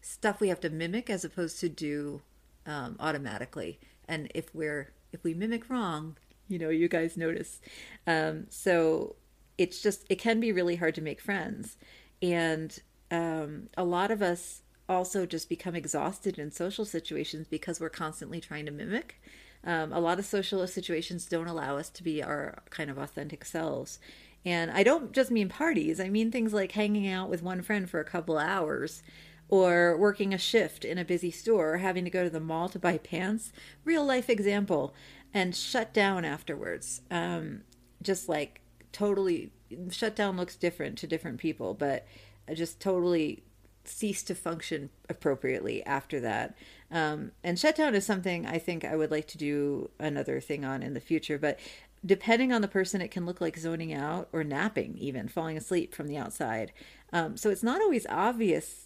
stuff 0.00 0.40
we 0.40 0.48
have 0.48 0.60
to 0.60 0.70
mimic 0.70 1.08
as 1.08 1.24
opposed 1.24 1.58
to 1.60 1.68
do 1.68 2.22
um, 2.66 2.96
automatically. 3.00 3.78
And 4.06 4.30
if 4.34 4.54
we're 4.54 4.92
if 5.14 5.24
we 5.24 5.32
mimic 5.32 5.70
wrong, 5.70 6.16
you 6.48 6.58
know, 6.58 6.68
you 6.68 6.88
guys 6.88 7.16
notice. 7.16 7.60
Um, 8.06 8.46
so 8.50 9.16
it's 9.56 9.80
just, 9.80 10.04
it 10.10 10.16
can 10.16 10.40
be 10.40 10.52
really 10.52 10.76
hard 10.76 10.94
to 10.96 11.00
make 11.00 11.20
friends. 11.20 11.76
And 12.20 12.78
um, 13.10 13.68
a 13.76 13.84
lot 13.84 14.10
of 14.10 14.20
us 14.20 14.62
also 14.88 15.24
just 15.24 15.48
become 15.48 15.74
exhausted 15.74 16.38
in 16.38 16.50
social 16.50 16.84
situations 16.84 17.46
because 17.48 17.80
we're 17.80 17.88
constantly 17.88 18.40
trying 18.40 18.66
to 18.66 18.72
mimic. 18.72 19.22
Um, 19.64 19.92
a 19.92 20.00
lot 20.00 20.18
of 20.18 20.26
social 20.26 20.66
situations 20.66 21.26
don't 21.26 21.46
allow 21.46 21.78
us 21.78 21.88
to 21.90 22.02
be 22.02 22.22
our 22.22 22.62
kind 22.68 22.90
of 22.90 22.98
authentic 22.98 23.44
selves. 23.44 23.98
And 24.44 24.70
I 24.70 24.82
don't 24.82 25.12
just 25.12 25.30
mean 25.30 25.48
parties, 25.48 25.98
I 26.00 26.10
mean 26.10 26.30
things 26.30 26.52
like 26.52 26.72
hanging 26.72 27.08
out 27.08 27.30
with 27.30 27.42
one 27.42 27.62
friend 27.62 27.88
for 27.88 28.00
a 28.00 28.04
couple 28.04 28.36
hours 28.36 29.02
or 29.48 29.96
working 29.96 30.32
a 30.32 30.38
shift 30.38 30.84
in 30.84 30.98
a 30.98 31.04
busy 31.04 31.30
store 31.30 31.74
or 31.74 31.78
having 31.78 32.04
to 32.04 32.10
go 32.10 32.24
to 32.24 32.30
the 32.30 32.40
mall 32.40 32.68
to 32.68 32.78
buy 32.78 32.98
pants. 32.98 33.52
Real 33.84 34.04
life 34.04 34.28
example. 34.28 34.94
And 35.32 35.54
shut 35.54 35.92
down 35.92 36.24
afterwards. 36.24 37.02
Um, 37.10 37.62
just 38.02 38.28
like 38.28 38.60
totally, 38.92 39.50
shutdown 39.90 40.36
looks 40.36 40.56
different 40.56 40.96
to 40.98 41.06
different 41.06 41.38
people, 41.38 41.74
but 41.74 42.06
just 42.52 42.80
totally 42.80 43.42
cease 43.84 44.22
to 44.22 44.34
function 44.34 44.90
appropriately 45.08 45.84
after 45.84 46.20
that. 46.20 46.56
Um, 46.90 47.32
and 47.42 47.58
shutdown 47.58 47.94
is 47.94 48.06
something 48.06 48.46
I 48.46 48.58
think 48.58 48.84
I 48.84 48.96
would 48.96 49.10
like 49.10 49.26
to 49.28 49.38
do 49.38 49.90
another 49.98 50.40
thing 50.40 50.64
on 50.64 50.82
in 50.82 50.94
the 50.94 51.00
future. 51.00 51.38
But 51.38 51.58
depending 52.04 52.52
on 52.52 52.62
the 52.62 52.68
person, 52.68 53.00
it 53.00 53.10
can 53.10 53.26
look 53.26 53.40
like 53.40 53.56
zoning 53.58 53.92
out 53.92 54.28
or 54.32 54.44
napping, 54.44 54.96
even 54.98 55.28
falling 55.28 55.56
asleep 55.56 55.94
from 55.94 56.06
the 56.06 56.16
outside. 56.16 56.72
Um, 57.12 57.36
so 57.36 57.50
it's 57.50 57.62
not 57.62 57.80
always 57.80 58.06
obvious 58.08 58.83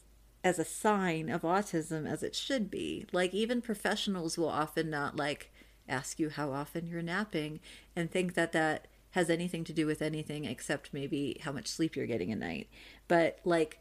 as 0.48 0.58
a 0.58 0.64
sign 0.64 1.28
of 1.28 1.42
autism 1.42 2.10
as 2.10 2.22
it 2.22 2.34
should 2.34 2.70
be. 2.70 3.04
Like 3.12 3.34
even 3.34 3.60
professionals 3.60 4.38
will 4.38 4.48
often 4.48 4.88
not 4.88 5.14
like 5.14 5.52
ask 5.86 6.18
you 6.18 6.30
how 6.30 6.52
often 6.52 6.86
you're 6.86 7.02
napping 7.02 7.60
and 7.94 8.10
think 8.10 8.32
that 8.32 8.52
that 8.52 8.88
has 9.10 9.28
anything 9.28 9.62
to 9.64 9.74
do 9.74 9.84
with 9.84 10.00
anything 10.00 10.46
except 10.46 10.94
maybe 10.94 11.38
how 11.44 11.52
much 11.52 11.66
sleep 11.66 11.94
you're 11.94 12.06
getting 12.06 12.32
a 12.32 12.36
night. 12.36 12.68
But 13.08 13.40
like 13.44 13.78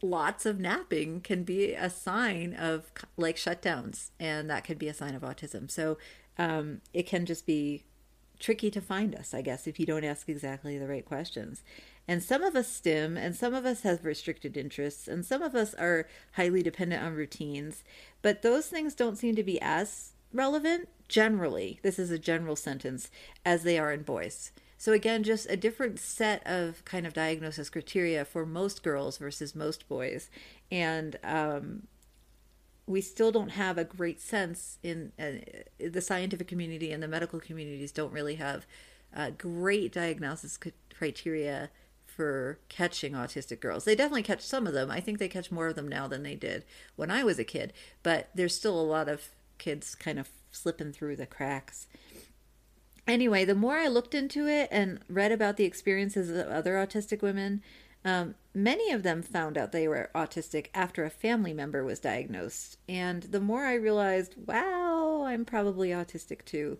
lots 0.00 0.46
of 0.46 0.58
napping 0.58 1.20
can 1.20 1.44
be 1.44 1.74
a 1.74 1.90
sign 1.90 2.54
of 2.54 2.90
like 3.18 3.36
shutdowns 3.36 4.08
and 4.18 4.48
that 4.48 4.64
could 4.64 4.78
be 4.78 4.88
a 4.88 4.94
sign 4.94 5.14
of 5.14 5.20
autism. 5.20 5.70
So 5.70 5.98
um, 6.38 6.80
it 6.94 7.06
can 7.06 7.26
just 7.26 7.44
be 7.44 7.84
tricky 8.38 8.70
to 8.70 8.80
find 8.80 9.14
us, 9.14 9.34
I 9.34 9.42
guess, 9.42 9.66
if 9.66 9.78
you 9.78 9.84
don't 9.84 10.04
ask 10.04 10.30
exactly 10.30 10.78
the 10.78 10.88
right 10.88 11.04
questions. 11.04 11.62
And 12.10 12.24
some 12.24 12.42
of 12.42 12.56
us 12.56 12.66
stim, 12.66 13.16
and 13.16 13.36
some 13.36 13.54
of 13.54 13.64
us 13.64 13.82
have 13.82 14.04
restricted 14.04 14.56
interests, 14.56 15.06
and 15.06 15.24
some 15.24 15.42
of 15.42 15.54
us 15.54 15.74
are 15.74 16.08
highly 16.32 16.60
dependent 16.60 17.04
on 17.04 17.14
routines. 17.14 17.84
But 18.20 18.42
those 18.42 18.66
things 18.66 18.96
don't 18.96 19.14
seem 19.14 19.36
to 19.36 19.44
be 19.44 19.62
as 19.62 20.10
relevant 20.32 20.88
generally. 21.06 21.78
This 21.84 22.00
is 22.00 22.10
a 22.10 22.18
general 22.18 22.56
sentence 22.56 23.12
as 23.46 23.62
they 23.62 23.78
are 23.78 23.92
in 23.92 24.02
boys. 24.02 24.50
So 24.76 24.90
again, 24.92 25.22
just 25.22 25.48
a 25.48 25.56
different 25.56 26.00
set 26.00 26.44
of 26.44 26.84
kind 26.84 27.06
of 27.06 27.12
diagnosis 27.12 27.70
criteria 27.70 28.24
for 28.24 28.44
most 28.44 28.82
girls 28.82 29.18
versus 29.18 29.54
most 29.54 29.88
boys, 29.88 30.30
and 30.68 31.16
um, 31.22 31.86
we 32.88 33.02
still 33.02 33.30
don't 33.30 33.50
have 33.50 33.78
a 33.78 33.84
great 33.84 34.20
sense 34.20 34.78
in 34.82 35.12
uh, 35.16 35.44
the 35.78 36.00
scientific 36.00 36.48
community 36.48 36.90
and 36.90 37.04
the 37.04 37.06
medical 37.06 37.38
communities 37.38 37.92
don't 37.92 38.12
really 38.12 38.34
have 38.34 38.66
uh, 39.14 39.30
great 39.30 39.92
diagnosis 39.92 40.58
criteria 40.92 41.70
for 42.16 42.58
catching 42.68 43.12
autistic 43.12 43.60
girls. 43.60 43.84
They 43.84 43.94
definitely 43.94 44.22
catch 44.22 44.42
some 44.42 44.66
of 44.66 44.72
them. 44.72 44.90
I 44.90 45.00
think 45.00 45.18
they 45.18 45.28
catch 45.28 45.50
more 45.50 45.68
of 45.68 45.76
them 45.76 45.88
now 45.88 46.08
than 46.08 46.22
they 46.22 46.34
did 46.34 46.64
when 46.96 47.10
I 47.10 47.24
was 47.24 47.38
a 47.38 47.44
kid, 47.44 47.72
but 48.02 48.28
there's 48.34 48.54
still 48.54 48.78
a 48.78 48.82
lot 48.82 49.08
of 49.08 49.28
kids 49.58 49.94
kind 49.94 50.18
of 50.18 50.28
slipping 50.50 50.92
through 50.92 51.16
the 51.16 51.26
cracks. 51.26 51.86
Anyway, 53.06 53.44
the 53.44 53.54
more 53.54 53.76
I 53.76 53.88
looked 53.88 54.14
into 54.14 54.46
it 54.46 54.68
and 54.70 55.00
read 55.08 55.32
about 55.32 55.56
the 55.56 55.64
experiences 55.64 56.30
of 56.30 56.46
other 56.48 56.74
autistic 56.74 57.22
women, 57.22 57.62
um, 58.04 58.34
many 58.54 58.92
of 58.92 59.02
them 59.02 59.22
found 59.22 59.58
out 59.58 59.72
they 59.72 59.88
were 59.88 60.10
autistic 60.14 60.66
after 60.74 61.04
a 61.04 61.10
family 61.10 61.52
member 61.52 61.84
was 61.84 62.00
diagnosed. 62.00 62.78
And 62.88 63.24
the 63.24 63.40
more 63.40 63.64
I 63.64 63.74
realized, 63.74 64.34
wow, 64.46 65.24
I'm 65.26 65.44
probably 65.44 65.90
autistic 65.90 66.44
too, 66.44 66.78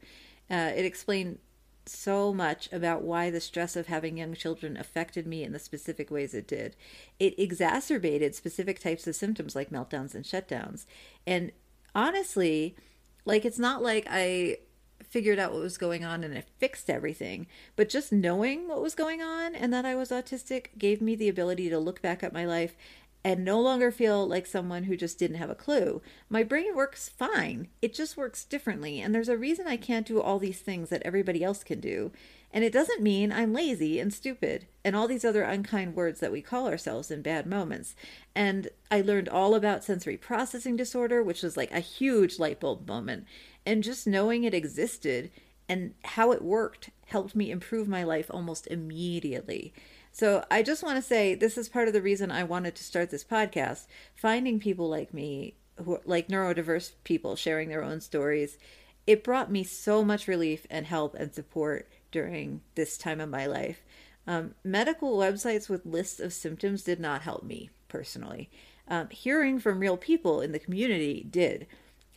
uh, 0.50 0.72
it 0.74 0.84
explained 0.84 1.38
so 1.86 2.32
much 2.32 2.70
about 2.72 3.02
why 3.02 3.30
the 3.30 3.40
stress 3.40 3.76
of 3.76 3.86
having 3.86 4.18
young 4.18 4.34
children 4.34 4.76
affected 4.76 5.26
me 5.26 5.42
in 5.42 5.52
the 5.52 5.58
specific 5.58 6.10
ways 6.10 6.34
it 6.34 6.46
did. 6.46 6.76
It 7.18 7.38
exacerbated 7.38 8.34
specific 8.34 8.78
types 8.78 9.06
of 9.06 9.16
symptoms 9.16 9.54
like 9.54 9.70
meltdowns 9.70 10.14
and 10.14 10.24
shutdowns. 10.24 10.86
And 11.26 11.52
honestly, 11.94 12.76
like 13.24 13.44
it's 13.44 13.58
not 13.58 13.82
like 13.82 14.06
I 14.08 14.58
figured 15.02 15.38
out 15.38 15.52
what 15.52 15.62
was 15.62 15.78
going 15.78 16.04
on 16.04 16.22
and 16.22 16.36
it 16.36 16.48
fixed 16.58 16.88
everything. 16.88 17.46
But 17.76 17.88
just 17.88 18.12
knowing 18.12 18.68
what 18.68 18.82
was 18.82 18.94
going 18.94 19.20
on 19.20 19.54
and 19.54 19.72
that 19.72 19.84
I 19.84 19.94
was 19.94 20.10
autistic 20.10 20.78
gave 20.78 21.00
me 21.00 21.14
the 21.14 21.28
ability 21.28 21.68
to 21.70 21.78
look 21.78 22.00
back 22.02 22.22
at 22.22 22.32
my 22.32 22.44
life 22.44 22.76
and 23.22 23.44
no 23.44 23.60
longer 23.60 23.90
feel 23.90 24.26
like 24.26 24.46
someone 24.46 24.84
who 24.84 24.96
just 24.96 25.18
didn't 25.18 25.36
have 25.36 25.50
a 25.50 25.54
clue. 25.54 26.00
My 26.28 26.42
brain 26.42 26.74
works 26.74 27.08
fine, 27.08 27.68
it 27.82 27.94
just 27.94 28.16
works 28.16 28.44
differently. 28.44 29.00
And 29.00 29.14
there's 29.14 29.28
a 29.28 29.36
reason 29.36 29.66
I 29.66 29.76
can't 29.76 30.06
do 30.06 30.20
all 30.20 30.38
these 30.38 30.60
things 30.60 30.88
that 30.88 31.02
everybody 31.04 31.44
else 31.44 31.62
can 31.62 31.80
do. 31.80 32.12
And 32.52 32.64
it 32.64 32.72
doesn't 32.72 33.02
mean 33.02 33.30
I'm 33.30 33.52
lazy 33.52 34.00
and 34.00 34.12
stupid 34.12 34.66
and 34.84 34.96
all 34.96 35.06
these 35.06 35.24
other 35.24 35.42
unkind 35.42 35.94
words 35.94 36.18
that 36.20 36.32
we 36.32 36.42
call 36.42 36.66
ourselves 36.66 37.10
in 37.10 37.22
bad 37.22 37.46
moments. 37.46 37.94
And 38.34 38.68
I 38.90 39.02
learned 39.02 39.28
all 39.28 39.54
about 39.54 39.84
sensory 39.84 40.16
processing 40.16 40.76
disorder, 40.76 41.22
which 41.22 41.42
was 41.42 41.56
like 41.56 41.70
a 41.70 41.80
huge 41.80 42.38
light 42.38 42.58
bulb 42.58 42.88
moment. 42.88 43.26
And 43.64 43.84
just 43.84 44.06
knowing 44.06 44.42
it 44.44 44.54
existed 44.54 45.30
and 45.68 45.94
how 46.02 46.32
it 46.32 46.42
worked 46.42 46.90
helped 47.06 47.36
me 47.36 47.50
improve 47.50 47.86
my 47.86 48.02
life 48.02 48.26
almost 48.30 48.66
immediately. 48.66 49.72
So 50.12 50.44
I 50.50 50.62
just 50.62 50.82
want 50.82 50.96
to 50.96 51.02
say 51.02 51.34
this 51.34 51.56
is 51.56 51.68
part 51.68 51.88
of 51.88 51.94
the 51.94 52.02
reason 52.02 52.30
I 52.30 52.44
wanted 52.44 52.74
to 52.76 52.84
start 52.84 53.10
this 53.10 53.24
podcast. 53.24 53.86
Finding 54.14 54.58
people 54.58 54.88
like 54.88 55.14
me, 55.14 55.54
who 55.76 56.00
like 56.04 56.28
neurodiverse 56.28 56.92
people 57.04 57.36
sharing 57.36 57.68
their 57.68 57.84
own 57.84 58.00
stories, 58.00 58.58
it 59.06 59.24
brought 59.24 59.50
me 59.50 59.64
so 59.64 60.04
much 60.04 60.28
relief 60.28 60.66
and 60.70 60.86
help 60.86 61.14
and 61.14 61.34
support 61.34 61.88
during 62.10 62.60
this 62.74 62.98
time 62.98 63.20
of 63.20 63.28
my 63.28 63.46
life. 63.46 63.82
Um, 64.26 64.54
medical 64.62 65.16
websites 65.16 65.68
with 65.68 65.86
lists 65.86 66.20
of 66.20 66.32
symptoms 66.32 66.82
did 66.82 67.00
not 67.00 67.22
help 67.22 67.42
me 67.42 67.70
personally. 67.88 68.50
Um, 68.88 69.08
hearing 69.10 69.58
from 69.58 69.80
real 69.80 69.96
people 69.96 70.40
in 70.40 70.52
the 70.52 70.58
community 70.58 71.26
did. 71.28 71.66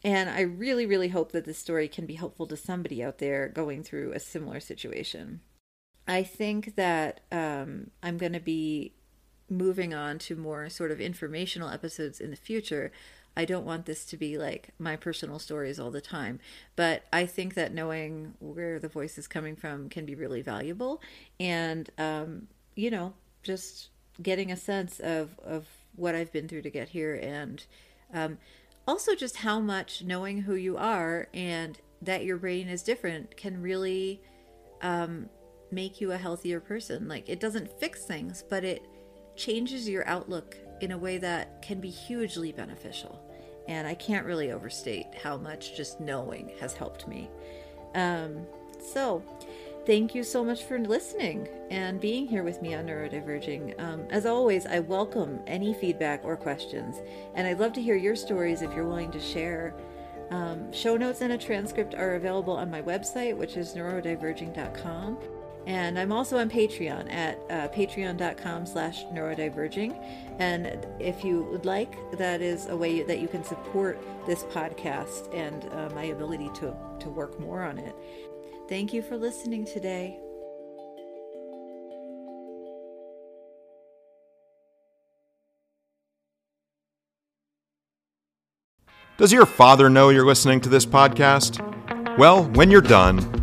And 0.04 0.30
I 0.30 0.42
really, 0.42 0.86
really 0.86 1.08
hope 1.08 1.32
that 1.32 1.46
this 1.46 1.58
story 1.58 1.88
can 1.88 2.06
be 2.06 2.16
helpful 2.16 2.46
to 2.48 2.58
somebody 2.58 3.02
out 3.04 3.20
there 3.20 3.48
going 3.48 3.84
through 3.84 4.12
a 4.12 4.20
similar 4.20 4.60
situation. 4.60 5.42
I 6.08 6.24
think 6.24 6.76
that 6.76 7.22
um, 7.32 7.92
I'm 8.02 8.18
going 8.18 8.34
to 8.34 8.40
be 8.40 8.94
moving 9.50 9.94
on 9.94 10.20
to 10.20 10.36
more 10.36 10.70
sort 10.70 10.92
of 10.92 11.00
informational 11.00 11.70
episodes 11.70 12.20
in 12.20 12.30
the 12.32 12.36
future. 12.36 12.92
I 13.36 13.46
don't 13.46 13.66
want 13.66 13.86
this 13.86 14.06
to 14.06 14.18
be 14.18 14.38
like 14.38 14.70
my 14.78 14.96
personal 14.96 15.40
stories 15.40 15.80
all 15.80 15.92
the 15.92 16.02
time, 16.02 16.40
but 16.76 17.04
I 17.12 17.26
think 17.26 17.56
that 17.56 17.74
knowing 17.74 18.36
where 18.40 18.80
the 18.80 18.88
voice 18.88 19.18
is 19.18 19.28
coming 19.28 19.56
from 19.56 19.90
can 19.90 20.06
be 20.06 20.16
really 20.16 20.42
valuable. 20.42 21.02
And, 21.40 21.90
um, 21.98 22.48
you 22.76 22.92
know, 22.92 23.14
just 23.42 23.90
getting 24.22 24.52
a 24.52 24.58
sense 24.58 25.00
of, 25.00 25.40
of 25.44 25.68
what 25.96 26.16
I've 26.16 26.32
been 26.32 26.48
through 26.48 26.62
to 26.64 26.70
get 26.70 26.90
here 26.90 27.16
and 27.16 27.66
um, 28.14 28.38
also 28.88 29.16
just 29.16 29.38
how 29.38 29.60
much 29.60 30.04
knowing 30.04 30.42
who 30.42 30.56
you 30.56 30.78
are 30.78 31.28
and 31.34 31.80
that 32.02 32.26
your 32.26 32.38
brain 32.38 32.68
is 32.68 32.84
different 32.84 33.36
can 33.38 33.62
really 33.62 34.22
um, 34.82 35.30
make 35.74 36.00
you 36.02 36.12
a 36.12 36.18
healthier 36.18 36.60
person. 36.60 37.08
Like 37.08 37.30
it 37.30 37.40
doesn't 37.40 37.80
fix 37.80 38.06
things, 38.06 38.44
but 38.50 38.64
it 38.64 38.86
changes 39.36 39.90
your 39.90 40.08
outlook 40.08 40.58
in 40.82 40.92
a 40.92 40.98
way 40.98 41.18
that 41.18 41.62
can 41.62 41.80
be 41.80 41.90
hugely 41.90 42.52
beneficial. 42.52 43.20
And 43.68 43.88
I 43.88 43.96
can't 43.96 44.26
really 44.26 44.52
overstate 44.52 45.08
how 45.22 45.38
much 45.38 45.76
just 45.76 46.00
knowing 46.00 46.52
has 46.60 46.74
helped 46.74 47.08
me. 47.08 47.30
Um, 47.96 48.46
so, 48.80 49.24
thank 49.86 50.14
you 50.14 50.24
so 50.24 50.44
much 50.44 50.64
for 50.64 50.80
listening 50.80 51.48
and 51.70 52.02
being 52.02 52.28
here 52.28 52.44
with 52.44 52.62
me 52.62 52.74
on 52.74 52.86
Neurodiverging. 52.86 53.80
Um, 53.82 54.06
as 54.10 54.26
always, 54.26 54.66
I 54.66 54.80
welcome 54.80 55.40
any 55.48 55.74
feedback 55.74 56.26
or 56.26 56.36
questions, 56.36 56.98
and 57.36 57.48
I'd 57.48 57.60
love 57.60 57.74
to 57.74 57.82
hear 57.82 57.96
your 57.96 58.16
stories 58.16 58.62
if 58.62 58.74
you're 58.74 58.88
willing 58.88 59.12
to 59.12 59.20
share. 59.22 59.74
Um, 60.32 60.72
show 60.74 60.98
notes 60.98 61.22
and 61.22 61.34
a 61.34 61.38
transcript 61.38 61.94
are 61.94 62.16
available 62.16 62.56
on 62.56 62.70
my 62.70 62.82
website, 62.82 63.38
which 63.38 63.56
is 63.56 63.74
neurodiverging.com. 63.74 65.18
And 65.66 65.98
I'm 65.98 66.12
also 66.12 66.38
on 66.38 66.50
Patreon 66.50 67.12
at 67.12 67.40
uh, 67.50 67.68
patreon.com 67.70 68.66
slash 68.66 69.06
neurodiverging. 69.06 69.98
And 70.40 70.86
if 71.00 71.24
you 71.24 71.44
would 71.44 71.66
like, 71.66 71.96
that 72.18 72.42
is 72.42 72.68
a 72.68 72.76
way 72.76 73.02
that 73.04 73.20
you 73.20 73.28
can 73.28 73.44
support 73.44 73.98
this 74.26 74.44
podcast 74.44 75.34
and 75.34 75.66
uh, 75.72 75.94
my 75.96 76.06
ability 76.06 76.50
to, 76.56 76.76
to 77.00 77.10
work 77.10 77.40
more 77.40 77.64
on 77.64 77.78
it. 77.78 77.96
Thank 78.68 78.94
you 78.94 79.02
for 79.02 79.18
listening 79.18 79.66
today. 79.66 80.20
Does 89.18 89.32
your 89.32 89.46
father 89.46 89.90
know 89.90 90.10
you're 90.10 90.26
listening 90.26 90.60
to 90.62 90.70
this 90.70 90.86
podcast? 90.86 91.60
Well, 92.18 92.46
when 92.46 92.72
you're 92.72 92.82
done, 92.82 93.43